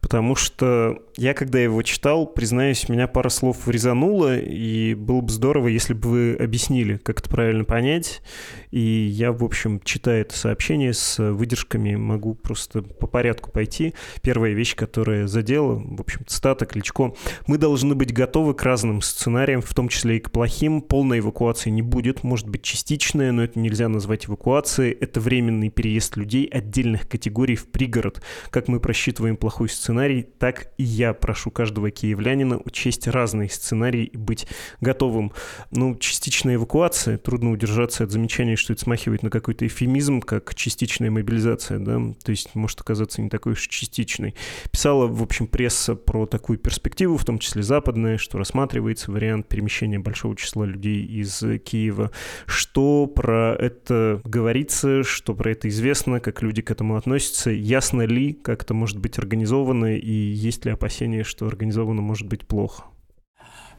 [0.00, 5.68] потому что я, когда его читал, признаюсь, меня пара слов резануло, и было бы здорово,
[5.68, 8.22] если бы вы объяснили, как это правильно понять.
[8.70, 13.94] И я, в общем, читая это сообщение с выдержками, могу просто по порядку пойти.
[14.22, 17.14] Первая вещь, которая задела, в общем, цитата Кличко.
[17.46, 20.80] «Мы должны быть готовы к разным сценариям, в том числе и к плохим.
[20.80, 24.92] Полной эвакуации не будет, может быть частичная, но это нельзя назвать эвакуацией.
[24.92, 28.22] Это временный переезд людей отдельных категорий в пригород.
[28.50, 34.16] Как мы просчитываем плохой сценарий, так и я прошу каждого киевлянина учесть разные сценарии и
[34.16, 34.46] быть
[34.80, 35.32] готовым.
[35.70, 41.10] Ну, частичная эвакуация, трудно удержаться от замечания, что это смахивает на какой-то эфемизм, как частичная
[41.10, 44.34] мобилизация, да, то есть может оказаться не такой уж частичной.
[44.70, 49.98] Писала, в общем, пресса про такую перспективу, в том числе западная, что рассматривается вариант перемещения
[49.98, 52.10] большого числа людей из Киева.
[52.46, 58.32] Что про это говорится, что про это известно, как люди к этому относятся, ясно ли,
[58.32, 59.49] как это может быть организовано
[59.98, 62.84] и есть ли опасения, что организовано может быть плохо?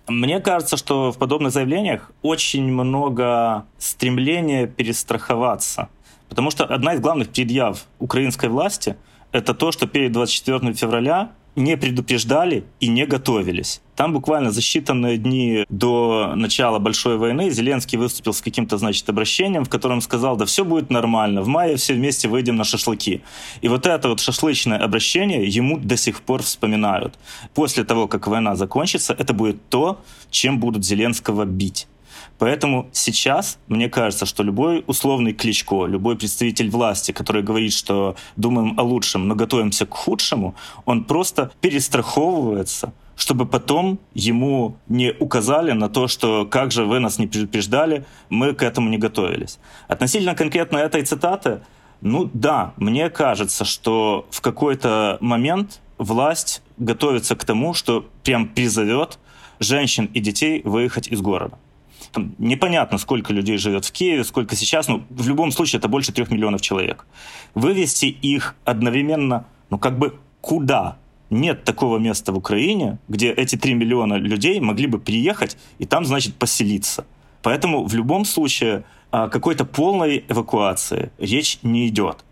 [0.08, 5.90] Мне кажется, что в подобных заявлениях очень много стремления перестраховаться.
[6.28, 8.96] Потому что одна из главных предъяв украинской власти–
[9.32, 13.82] это то, что перед 24 февраля не предупреждали и не готовились.
[13.96, 19.66] Там буквально за считанные дни до начала большой войны Зеленский выступил с каким-то, значит, обращением,
[19.66, 23.22] в котором сказал, да все будет нормально, в мае все вместе выйдем на шашлыки.
[23.62, 27.20] И вот это вот шашлычное обращение ему до сих пор вспоминают.
[27.54, 31.88] После того, как война закончится, это будет то, чем будут Зеленского бить.
[32.38, 38.80] Поэтому сейчас, мне кажется, что любой условный Кличко, любой представитель власти, который говорит, что думаем
[38.80, 45.90] о лучшем, но готовимся к худшему, он просто перестраховывается, чтобы потом ему не указали на
[45.90, 49.60] то, что как же вы нас не предупреждали, мы к этому не готовились.
[49.88, 51.62] Относительно конкретно этой цитаты,
[52.02, 59.20] ну да, мне кажется, что в какой-то момент власть готовится к тому, что прям призовет
[59.60, 61.60] женщин и детей выехать из города.
[62.12, 66.12] Там непонятно, сколько людей живет в Киеве, сколько сейчас, но в любом случае это больше
[66.12, 67.06] трех миллионов человек.
[67.56, 70.98] Вывести их одновременно, ну как бы куда?
[71.30, 76.04] Нет такого места в Украине, где эти три миллиона людей могли бы приехать и там,
[76.04, 77.06] значит, поселиться.
[77.42, 82.26] Поэтому в любом случае о какой-то полной эвакуации речь не идет.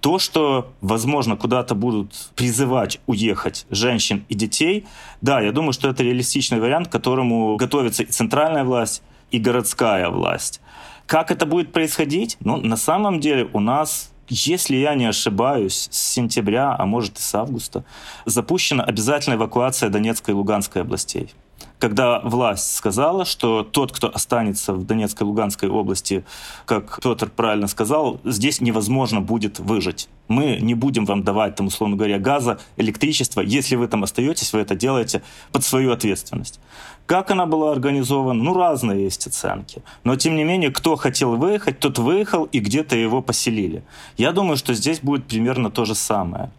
[0.00, 4.84] То, что, возможно, куда-то будут призывать уехать женщин и детей,
[5.20, 10.08] да, я думаю, что это реалистичный вариант, к которому готовится и центральная власть, и городская
[10.08, 10.60] власть.
[11.06, 12.36] Как это будет происходить?
[12.40, 17.20] Ну, на самом деле у нас если я не ошибаюсь, с сентября, а может и
[17.20, 17.84] с августа,
[18.24, 21.34] запущена обязательная эвакуация Донецкой и Луганской областей
[21.82, 26.24] когда власть сказала, что тот, кто останется в Донецкой и Луганской области,
[26.64, 30.08] как Петр правильно сказал, здесь невозможно будет выжить.
[30.28, 33.40] Мы не будем вам давать, там, условно говоря, газа, электричества.
[33.40, 36.60] Если вы там остаетесь, вы это делаете под свою ответственность.
[37.06, 38.40] Как она была организована?
[38.40, 39.82] Ну, разные есть оценки.
[40.04, 43.82] Но, тем не менее, кто хотел выехать, тот выехал, и где-то его поселили.
[44.16, 46.52] Я думаю, что здесь будет примерно то же самое.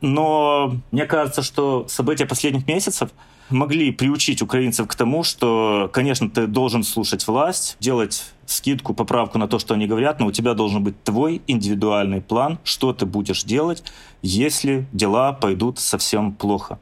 [0.00, 3.10] Но мне кажется, что события последних месяцев
[3.50, 9.48] могли приучить украинцев к тому, что, конечно, ты должен слушать власть, делать скидку, поправку на
[9.48, 13.42] то, что они говорят, но у тебя должен быть твой индивидуальный план, что ты будешь
[13.44, 13.82] делать,
[14.22, 16.78] если дела пойдут совсем плохо.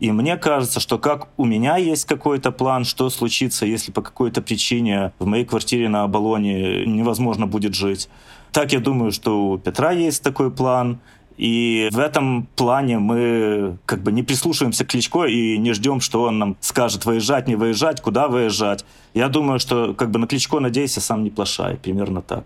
[0.00, 4.42] И мне кажется, что как у меня есть какой-то план, что случится, если по какой-то
[4.42, 8.08] причине в моей квартире на Оболоне невозможно будет жить,
[8.52, 11.00] так я думаю, что у Петра есть такой план,
[11.38, 16.24] и в этом плане мы как бы не прислушиваемся к Кличко и не ждем, что
[16.24, 18.84] он нам скажет выезжать, не выезжать, куда выезжать.
[19.14, 21.76] Я думаю, что как бы на Кличко надейся, сам не плашай.
[21.76, 22.44] Примерно так.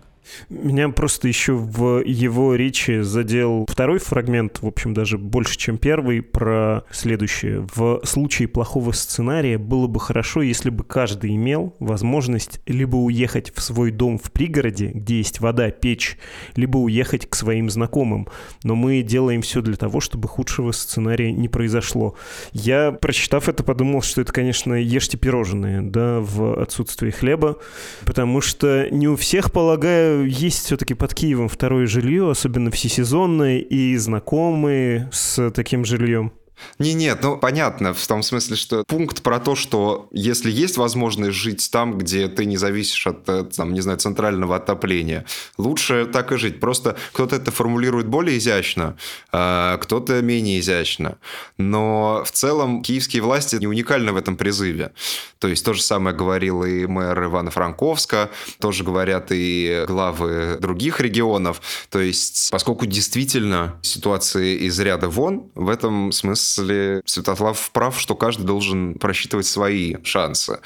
[0.49, 6.21] Меня просто еще в его речи задел второй фрагмент, в общем, даже больше, чем первый,
[6.21, 7.67] про следующее.
[7.75, 13.61] В случае плохого сценария было бы хорошо, если бы каждый имел возможность либо уехать в
[13.61, 16.17] свой дом в пригороде, где есть вода, печь,
[16.55, 18.27] либо уехать к своим знакомым.
[18.63, 22.15] Но мы делаем все для того, чтобы худшего сценария не произошло.
[22.51, 27.57] Я, прочитав это, подумал, что это, конечно, ешьте пирожные, да, в отсутствии хлеба,
[28.05, 33.95] потому что не у всех, полагаю, есть все-таки под Киевом второе жилье, особенно всесезонное, и
[33.97, 36.33] знакомые с таким жильем?
[36.79, 41.37] Не, нет, ну понятно, в том смысле, что пункт про то, что если есть возможность
[41.37, 45.25] жить там, где ты не зависишь от, э, там, не знаю, центрального отопления,
[45.57, 46.59] лучше так и жить.
[46.59, 48.97] Просто кто-то это формулирует более изящно,
[49.31, 51.17] а кто-то менее изящно.
[51.57, 54.91] Но в целом киевские власти не уникальны в этом призыве.
[55.39, 60.99] То есть то же самое говорил и мэр Ивана Франковска, тоже говорят и главы других
[61.01, 61.61] регионов.
[61.89, 68.15] То есть поскольку действительно ситуация из ряда вон, в этом смысле смысле Святослав прав, что
[68.15, 70.59] каждый должен просчитывать свои шансы.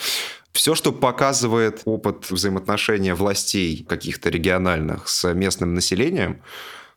[0.51, 6.41] Все, что показывает опыт взаимоотношения властей каких-то региональных с местным населением,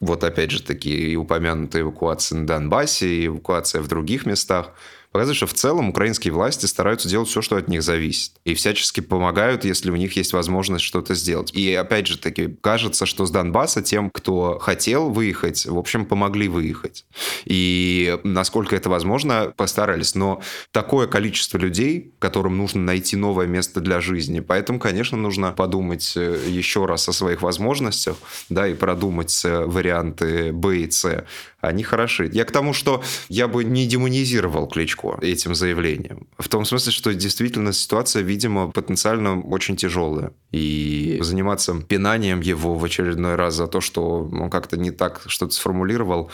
[0.01, 4.71] вот опять же таки и упомянутая эвакуация на Донбассе, и эвакуация в других местах–
[5.13, 8.33] показывает, что в целом украинские власти стараются делать все, что от них зависит.
[8.45, 11.53] И всячески помогают, если у них есть возможность что-то сделать.
[11.53, 16.47] И опять же таки, кажется, что с Донбасса тем, кто хотел выехать, в общем, помогли
[16.47, 17.05] выехать.
[17.45, 20.15] И насколько это возможно, постарались.
[20.15, 26.13] Но такое количество людей, которым нужно найти новое место для жизни, поэтому, конечно, нужно подумать
[26.17, 28.17] э, еще раз о своих возможностях,
[28.49, 31.25] да, и продумать э, варианты Б и С.
[31.61, 32.31] Они хороши.
[32.33, 36.27] Я к тому, что я бы не демонизировал Кличко Кличко этим заявлением.
[36.39, 40.33] В том смысле, что действительно ситуация, видимо, потенциально очень тяжелая.
[40.53, 45.53] И заниматься пинанием его в очередной раз за то, что он как-то не так что-то
[45.53, 46.31] сформулировал,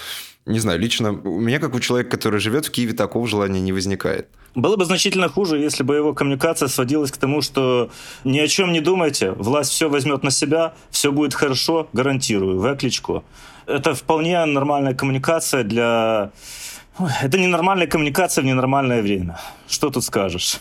[0.47, 3.73] не знаю, лично у меня, как у человека, который живет в Киеве, такого желания не
[3.73, 4.29] возникает.
[4.55, 7.91] Было бы значительно хуже, если бы его коммуникация сводилась к тому, что
[8.25, 12.77] ни о чем не думайте, власть все возьмет на себя, все будет хорошо, гарантирую, В.
[12.77, 13.23] Кличко.
[13.67, 16.31] Это вполне нормальная коммуникация для
[17.23, 19.39] это ненормальная коммуникация в ненормальное время.
[19.69, 20.61] Что тут скажешь?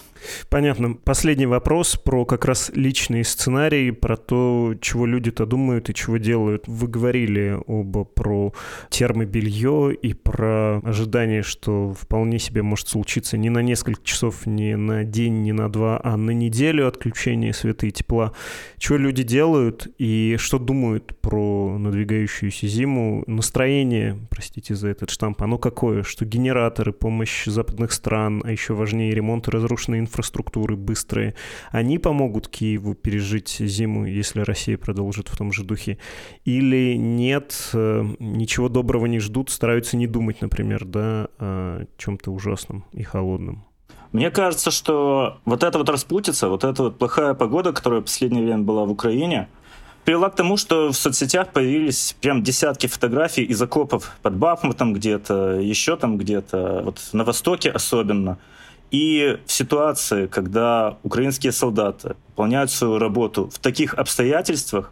[0.49, 0.93] Понятно.
[0.93, 6.63] Последний вопрос про как раз личные сценарии, про то, чего люди-то думают и чего делают.
[6.67, 8.53] Вы говорили оба про
[8.89, 15.03] термобелье и про ожидание, что вполне себе может случиться не на несколько часов, не на
[15.03, 18.33] день, не на два, а на неделю отключения света и тепла.
[18.77, 23.23] Чего люди делают и что думают про надвигающуюся зиму?
[23.27, 26.03] Настроение, простите за этот штамп, оно какое?
[26.03, 31.35] Что генераторы, помощь западных стран, а еще важнее ремонт разрушенной инфраструктуры инфраструктуры быстрые,
[31.71, 35.97] они помогут Киеву пережить зиму, если Россия продолжит в том же духе?
[36.45, 42.85] Или нет, э, ничего доброго не ждут, стараются не думать, например, да, о чем-то ужасном
[42.93, 43.65] и холодном?
[44.11, 48.45] Мне кажется, что вот эта вот распутица, вот эта вот плохая погода, которая в последнее
[48.45, 49.49] время была в Украине,
[50.05, 55.59] привела к тому, что в соцсетях появились прям десятки фотографий из окопов под Бахмутом где-то,
[55.59, 58.37] еще там где-то, вот на Востоке особенно.
[58.91, 64.91] И в ситуации, когда украинские солдаты выполняют свою работу в таких обстоятельствах,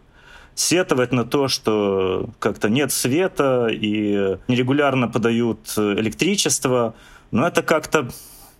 [0.54, 6.94] сетовать на то, что как-то нет света и нерегулярно подают электричество,
[7.30, 8.08] ну это как-то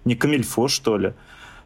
[0.04, 1.12] не камильфо, что ли.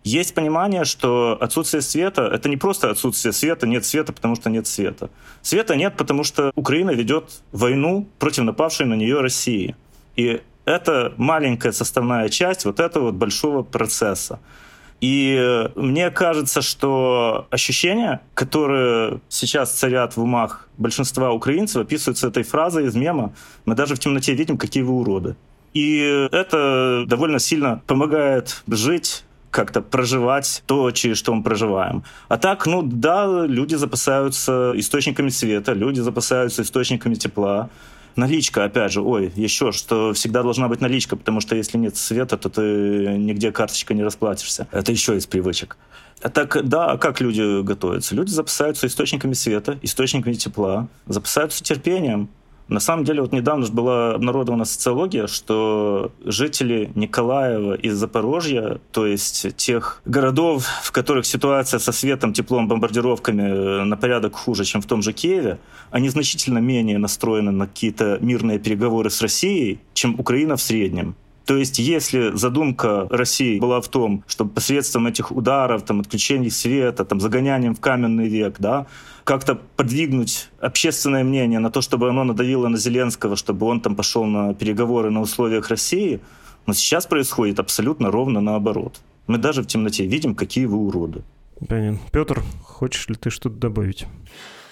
[0.04, 4.66] Есть понимание, что отсутствие света— это не просто отсутствие света, нет света, потому что нет
[4.66, 5.10] света.
[5.42, 9.76] Света нет, потому что Украина ведет войну против напавшей на нее России.
[10.16, 14.38] И это маленькая составная часть вот этого вот большого процесса.
[15.00, 22.86] И мне кажется, что ощущения, которые сейчас царят в умах большинства украинцев, описываются этой фразой
[22.86, 23.32] из мема
[23.64, 25.36] «Мы даже в темноте видим, какие вы уроды».
[25.72, 32.02] И это довольно сильно помогает жить как-то проживать то, через что мы проживаем.
[32.28, 37.70] А так, ну да, люди запасаются источниками света, люди запасаются источниками тепла,
[38.18, 42.36] Наличка, опять же, ой, еще, что всегда должна быть наличка, потому что если нет света,
[42.36, 44.66] то ты нигде карточкой не расплатишься.
[44.72, 45.76] Это еще из привычек.
[46.20, 48.16] А так, да, а как люди готовятся?
[48.16, 52.28] Люди запасаются источниками света, источниками тепла, запасаются терпением,
[52.68, 59.06] на самом деле, вот недавно же была обнародована социология, что жители Николаева и Запорожья, то
[59.06, 64.82] есть тех городов, в которых ситуация со светом, теплом, бомбардировками э, на порядок хуже, чем
[64.82, 65.58] в том же Киеве,
[65.90, 71.16] они значительно менее настроены на какие-то мирные переговоры с Россией, чем Украина в среднем.
[71.48, 77.06] То есть, если задумка России была в том, чтобы посредством этих ударов, там, отключений света,
[77.06, 78.86] там, загонянием в каменный век, да,
[79.28, 84.24] как-то подвигнуть общественное мнение на то, чтобы оно надавило на Зеленского, чтобы он там пошел
[84.24, 86.20] на переговоры на условиях России,
[86.64, 88.98] но сейчас происходит абсолютно ровно наоборот.
[89.26, 91.24] Мы даже в темноте видим, какие вы уроды.
[91.68, 92.00] Понятно.
[92.10, 94.06] Петр, хочешь ли ты что-то добавить?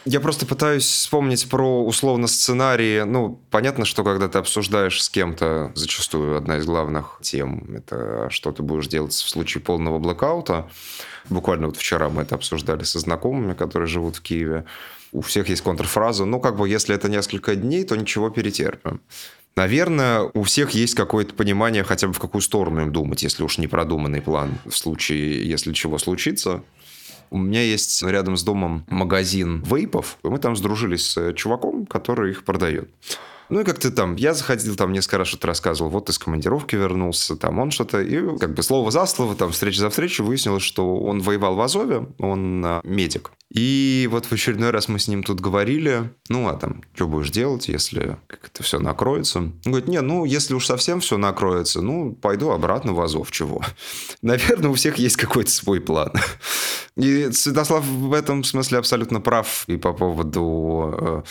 [0.09, 3.03] Я просто пытаюсь вспомнить про условно сценарии.
[3.03, 8.53] Ну, понятно, что когда ты обсуждаешь с кем-то, зачастую одна из главных тем— это что
[8.53, 10.71] ты будешь делать в случае полного блокаута.
[11.29, 14.65] Буквально вот вчера мы это обсуждали со знакомыми, которые живут в Киеве.
[15.11, 19.01] У всех есть контрфраза, ну, как бы, если это несколько дней, то ничего, перетерпим.
[19.57, 23.59] Наверное, у всех есть какое-то понимание, хотя бы в какую сторону им думать, если уж
[23.59, 26.63] не продуманный план в случае, если чего случится.
[27.31, 32.31] У меня есть рядом с домом магазин вейпов, и мы там сдружились с чуваком, который
[32.31, 32.91] их продает.
[33.49, 37.37] Ну и как-то там, я заходил, там несколько раз что-то рассказывал, вот из командировки вернулся,
[37.37, 40.97] там он что-то, и как бы слово за слово, там встреча за встречу, выяснилось, что
[40.97, 43.31] он воевал в Азове, он а, медик.
[43.53, 47.31] И вот в очередной раз мы с ним тут говорили, ну, а там, что будешь
[47.31, 49.39] делать, если как это все накроется?
[49.39, 53.63] Он говорит, не, ну, если уж совсем все накроется, ну, пойду обратно в Азов, чего?
[54.23, 56.13] Наверное, у всех есть какой-то свой план.
[56.97, 61.23] И Святослав в этом смысле абсолютно прав и по поводу э,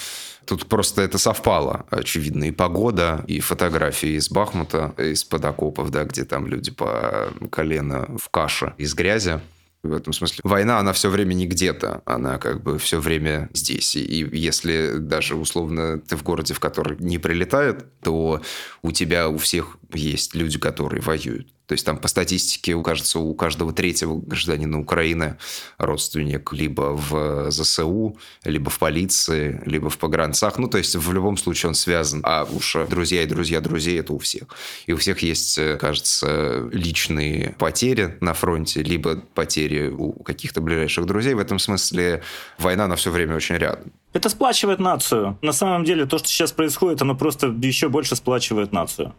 [0.45, 6.23] Тут просто это совпало, очевидно, и погода, и фотографии из Бахмута, из-под окопов, да, где
[6.23, 9.39] там люди по колено в каше из грязи
[9.85, 10.39] в этом смысле.
[10.43, 13.95] Война, она все время не где-то, она как бы все время здесь.
[13.95, 18.41] И если даже условно ты в городе, в который не прилетает, то
[18.81, 21.54] у тебя у всех есть люди, которые воюют.
[21.67, 25.37] То есть там по статистике, кажется, у каждого третьего гражданина Украины
[25.77, 30.57] родственник либо в ЗСУ, либо в полиции, либо в погранцах.
[30.57, 32.21] Ну, то есть в любом случае он связан.
[32.23, 34.43] А уж друзья и друзья друзей– это у всех.
[34.85, 41.33] И у всех есть, кажется, личные потери на фронте, либо потери у каких-то ближайших друзей.
[41.33, 42.21] В этом смысле
[42.57, 43.91] война на все время очень рядом.
[44.13, 45.37] Это сплачивает нацию.
[45.41, 49.13] На самом деле то, что сейчас происходит, оно просто еще больше сплачивает нацию.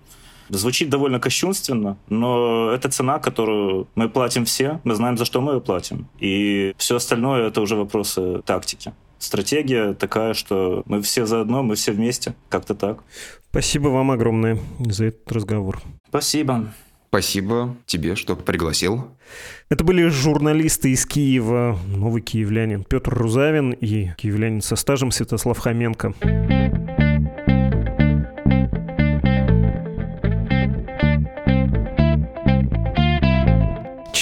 [0.49, 5.55] Звучит довольно кощунственно, но это цена, которую мы платим все, мы знаем, за что мы
[5.55, 6.09] ее платим.
[6.18, 8.92] И все остальное— это уже вопросы тактики.
[9.18, 13.03] Стратегия такая, что мы все заодно, мы все вместе, как-то так.
[13.51, 15.80] Спасибо вам огромное за этот разговор.
[16.09, 16.72] Спасибо.
[17.09, 19.09] Спасибо тебе, что пригласил.
[19.70, 26.14] Это были журналисты из Киева, новый киевлянин Петр Рузавин и киевлянин со стажем Святослав Хоменко.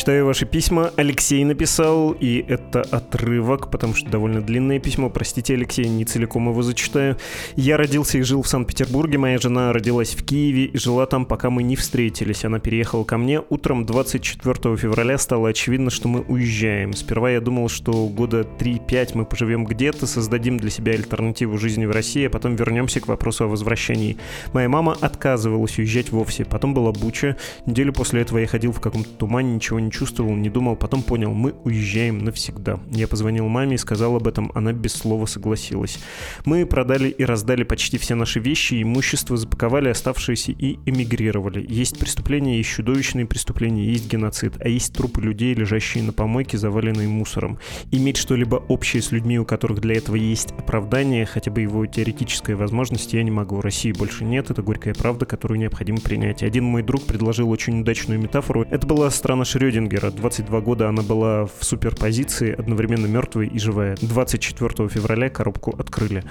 [0.05, 0.91] Читаю ваши письма.
[0.97, 5.09] Алексей написал, и это отрывок, потому что довольно длинное письмо.
[5.09, 7.17] Простите, Алексей, не целиком его зачитаю.
[7.57, 9.17] Я родился и жил в Санкт-Петербурге.
[9.17, 12.45] Моя жена родилась в Киеве и жила там, пока мы не встретились.
[12.45, 13.41] Она переехала ко мне.
[13.49, 16.93] Утром 24 февраля стало очевидно, что мы уезжаем.
[16.93, 21.91] Сперва я думал, что года 3-5 мы поживем где-то, создадим для себя альтернативу жизни в
[21.93, 24.19] России, а потом вернемся к вопросу о возвращении.
[24.53, 26.45] Моя мама отказывалась уезжать вовсе.
[26.45, 27.39] Потом была Буча.
[27.65, 31.33] Неделю после этого я ходил в каком-то тумане, ничего не чувствовал, не думал, потом понял,
[31.33, 32.81] мы уезжаем навсегда.
[32.91, 35.99] Я позвонил маме и сказал об этом, она без слова согласилась.
[36.45, 41.65] Мы продали и раздали почти все наши вещи, имущество, запаковали оставшиеся и эмигрировали.
[41.67, 47.09] Есть преступления, есть чудовищные преступления, есть геноцид, а есть трупы людей, лежащие на помойке, заваленные
[47.09, 47.59] мусором.
[47.93, 52.57] Иметь что-либо общее с людьми, у которых для этого есть оправдание, хотя бы его теоретическая
[52.57, 53.61] возможность, я не могу.
[53.61, 56.43] России больше нет, это горькая правда, которую необходимо принять.
[56.43, 58.67] Один мой друг предложил очень удачную метафору.
[58.71, 59.45] Это была страна
[59.85, 60.11] Шрёдингера.
[60.11, 63.97] 22 года она была в суперпозиции, одновременно мертвой и живая.
[64.01, 66.25] 24 февраля коробку открыли.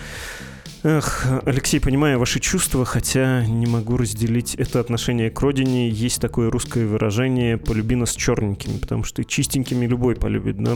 [0.85, 5.87] Эх, Алексей, понимаю ваши чувства, хотя не могу разделить это отношение к родине.
[5.87, 10.75] Есть такое русское выражение «полюби нас черненькими», потому что чистенькими любой полюбит, да?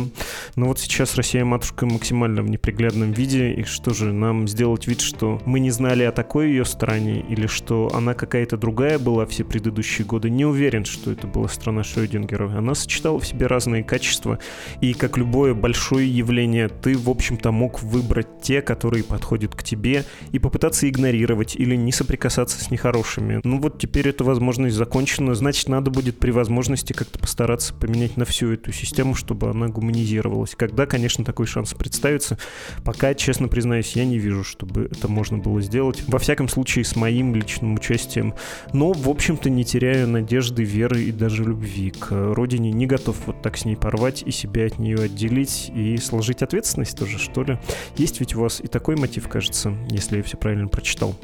[0.55, 5.41] Но вот сейчас Россия-матушка максимально в неприглядном виде, и что же, нам сделать вид, что
[5.43, 10.08] мы не знали о такой ее стране, или что она какая-то другая была все предыдущие
[10.08, 10.30] годы?
[10.30, 12.49] Не уверен, что это была страна Шрёдингера.
[12.58, 14.39] Она сочетала в себе разные качества,
[14.80, 19.97] и как любое большое явление, ты, в общем-то, мог выбрать те, которые подходят к тебе,
[20.32, 23.41] и попытаться игнорировать или не соприкасаться с нехорошими.
[23.43, 28.26] Ну вот теперь эта возможность закончена, значит, надо будет при возможности как-то постараться поменять на
[28.26, 30.56] всю эту систему, чтобы она гуманизировалась.
[30.56, 32.38] Когда, конечно, такой шанс представится,
[32.84, 36.04] пока, честно признаюсь, я не вижу, чтобы это можно было сделать.
[36.08, 38.34] Во всяком случае, с моим личным участием.
[38.74, 42.72] Но, в общем-то, не теряю надежды, веры и даже любви к родине.
[42.72, 46.98] Не готов вот так с ней порвать и себя от нее отделить и сложить ответственность
[46.98, 47.60] тоже, что ли.
[47.95, 51.16] Есть ведь у вас и такой мотив, кажется если я все правильно прочитал.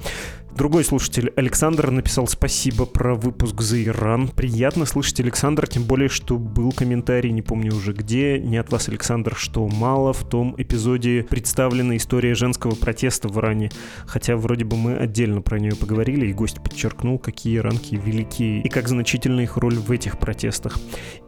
[0.56, 4.28] Другой слушатель Александр написал спасибо про выпуск за Иран.
[4.28, 8.88] Приятно слышать Александр, тем более, что был комментарий, не помню уже где, не от вас,
[8.88, 13.72] Александр, что мало в том эпизоде представлена история женского протеста в Иране.
[14.06, 18.70] Хотя вроде бы мы отдельно про нее поговорили, и гость подчеркнул, какие иранки великие и
[18.70, 20.78] как значительна их роль в этих протестах.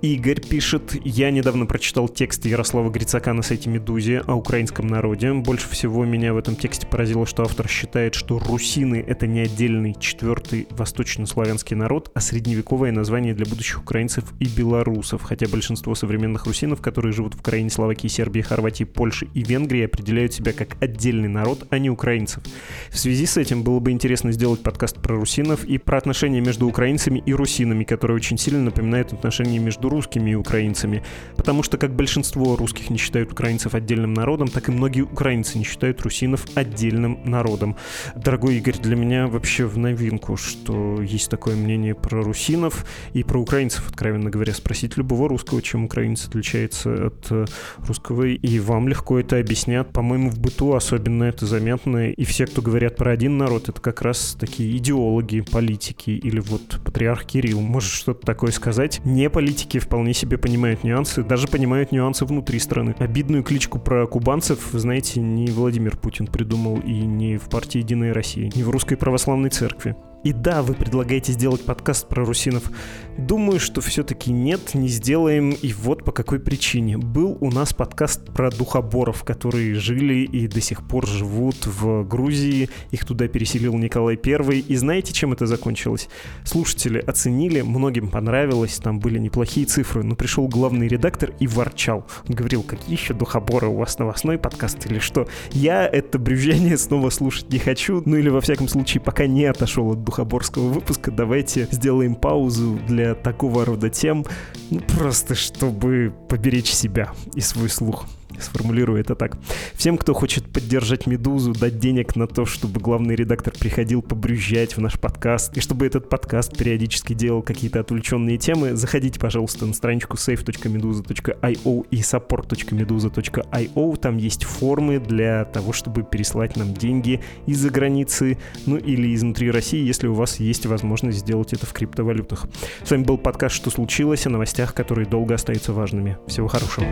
[0.03, 5.34] Игорь пишет, я недавно прочитал текст Ярослава Грицака на сайте Медузи о украинском народе.
[5.34, 9.95] Больше всего меня в этом тексте поразило, что автор считает, что русины— это не отдельный
[9.97, 16.82] четвертый восточнославянский народ, а средневековое название для будущих украинцев и белорусов, хотя большинство современных русинов,
[16.82, 21.66] которые живут в Украине, Словакии, Сербии, Хорватии, Польше и Венгрии, определяют себя как отдельный народ,
[21.70, 22.43] а не украинцев.
[22.89, 26.68] В связи с этим было бы интересно сделать подкаст про русинов и про отношения между
[26.68, 31.03] украинцами и русинами, которые очень сильно напоминают отношения между русскими и украинцами.
[31.38, 35.63] Потому что как большинство русских не считают украинцев отдельным народом, так и многие украинцы не
[35.63, 37.78] считают русинов отдельным народом.
[38.18, 43.24] Дорогой Игорь, для меня меня вообще в новинку, что есть такое мнение про русинов и
[43.24, 44.53] про украинцев, откровенно говоря.
[44.53, 47.45] Спросить любого русского, чем украинец отличается от э,
[47.88, 49.91] русского, и вам легко это объяснят.
[49.93, 52.10] По-моему, в быту особенно это заметно.
[52.10, 56.82] И все, кто говорят про один народ, это как раз такие идеологи, политики или вот
[56.84, 57.62] патриарх Кирилл.
[57.62, 59.01] Может что-то такое сказать?
[59.06, 62.95] Не политики вполне себе понимают нюансы, даже понимают нюансы внутри страны.
[62.99, 68.51] Обидную кличку про кубанцев, знаете, не Владимир Путин придумал и не в партии «Единая Россия»,
[68.56, 69.96] не в русской Русской Православной Церкви.
[70.26, 72.71] И да, вы предлагаете сделать подкаст про русинов.
[73.15, 75.51] Думаю, что все-таки нет, не сделаем.
[75.51, 76.97] И вот по какой причине.
[76.97, 82.71] Был у нас подкаст про духоборов, которые жили и до сих пор живут в Грузии.
[82.89, 84.59] Их туда переселил Николай I.
[84.61, 86.09] И знаете, чем это закончилось?
[86.43, 90.01] Слушатели оценили, многим понравилось, там были неплохие цифры.
[90.01, 92.07] Но пришел главный редактор и ворчал.
[92.28, 95.28] Он говорил, какие еще духоборы у вас новостной подкаст или что?
[95.51, 98.01] Я это брюзжание снова слушать не хочу.
[98.03, 102.80] Ну или во всяком случае, пока не отошел от духоборов Сухоборского выпуска, давайте сделаем паузу
[102.88, 104.26] для такого рода тем,
[104.70, 108.05] ну, просто чтобы поберечь себя и свой слух
[108.40, 109.38] сформулирую это так.
[109.74, 114.82] Всем, кто хочет поддержать «Медузу», дать денег на то, чтобы главный редактор приходил побрюзжать в
[114.82, 120.18] наш подкаст, и чтобы этот подкаст периодически делал какие-то отвлеченные темы, заходите, пожалуйста, на страничку
[120.18, 123.98] save.meduza.io и support.meduza.io.
[123.98, 129.86] Там есть формы для того, чтобы переслать нам деньги из-за границы, ну или изнутри России,
[129.86, 132.48] если у вас есть возможность сделать это в криптовалютах.
[132.84, 136.18] С вами был подкаст «Что случилось?» о новостях, которые долго остаются важными.
[136.28, 136.86] Всего хорошего.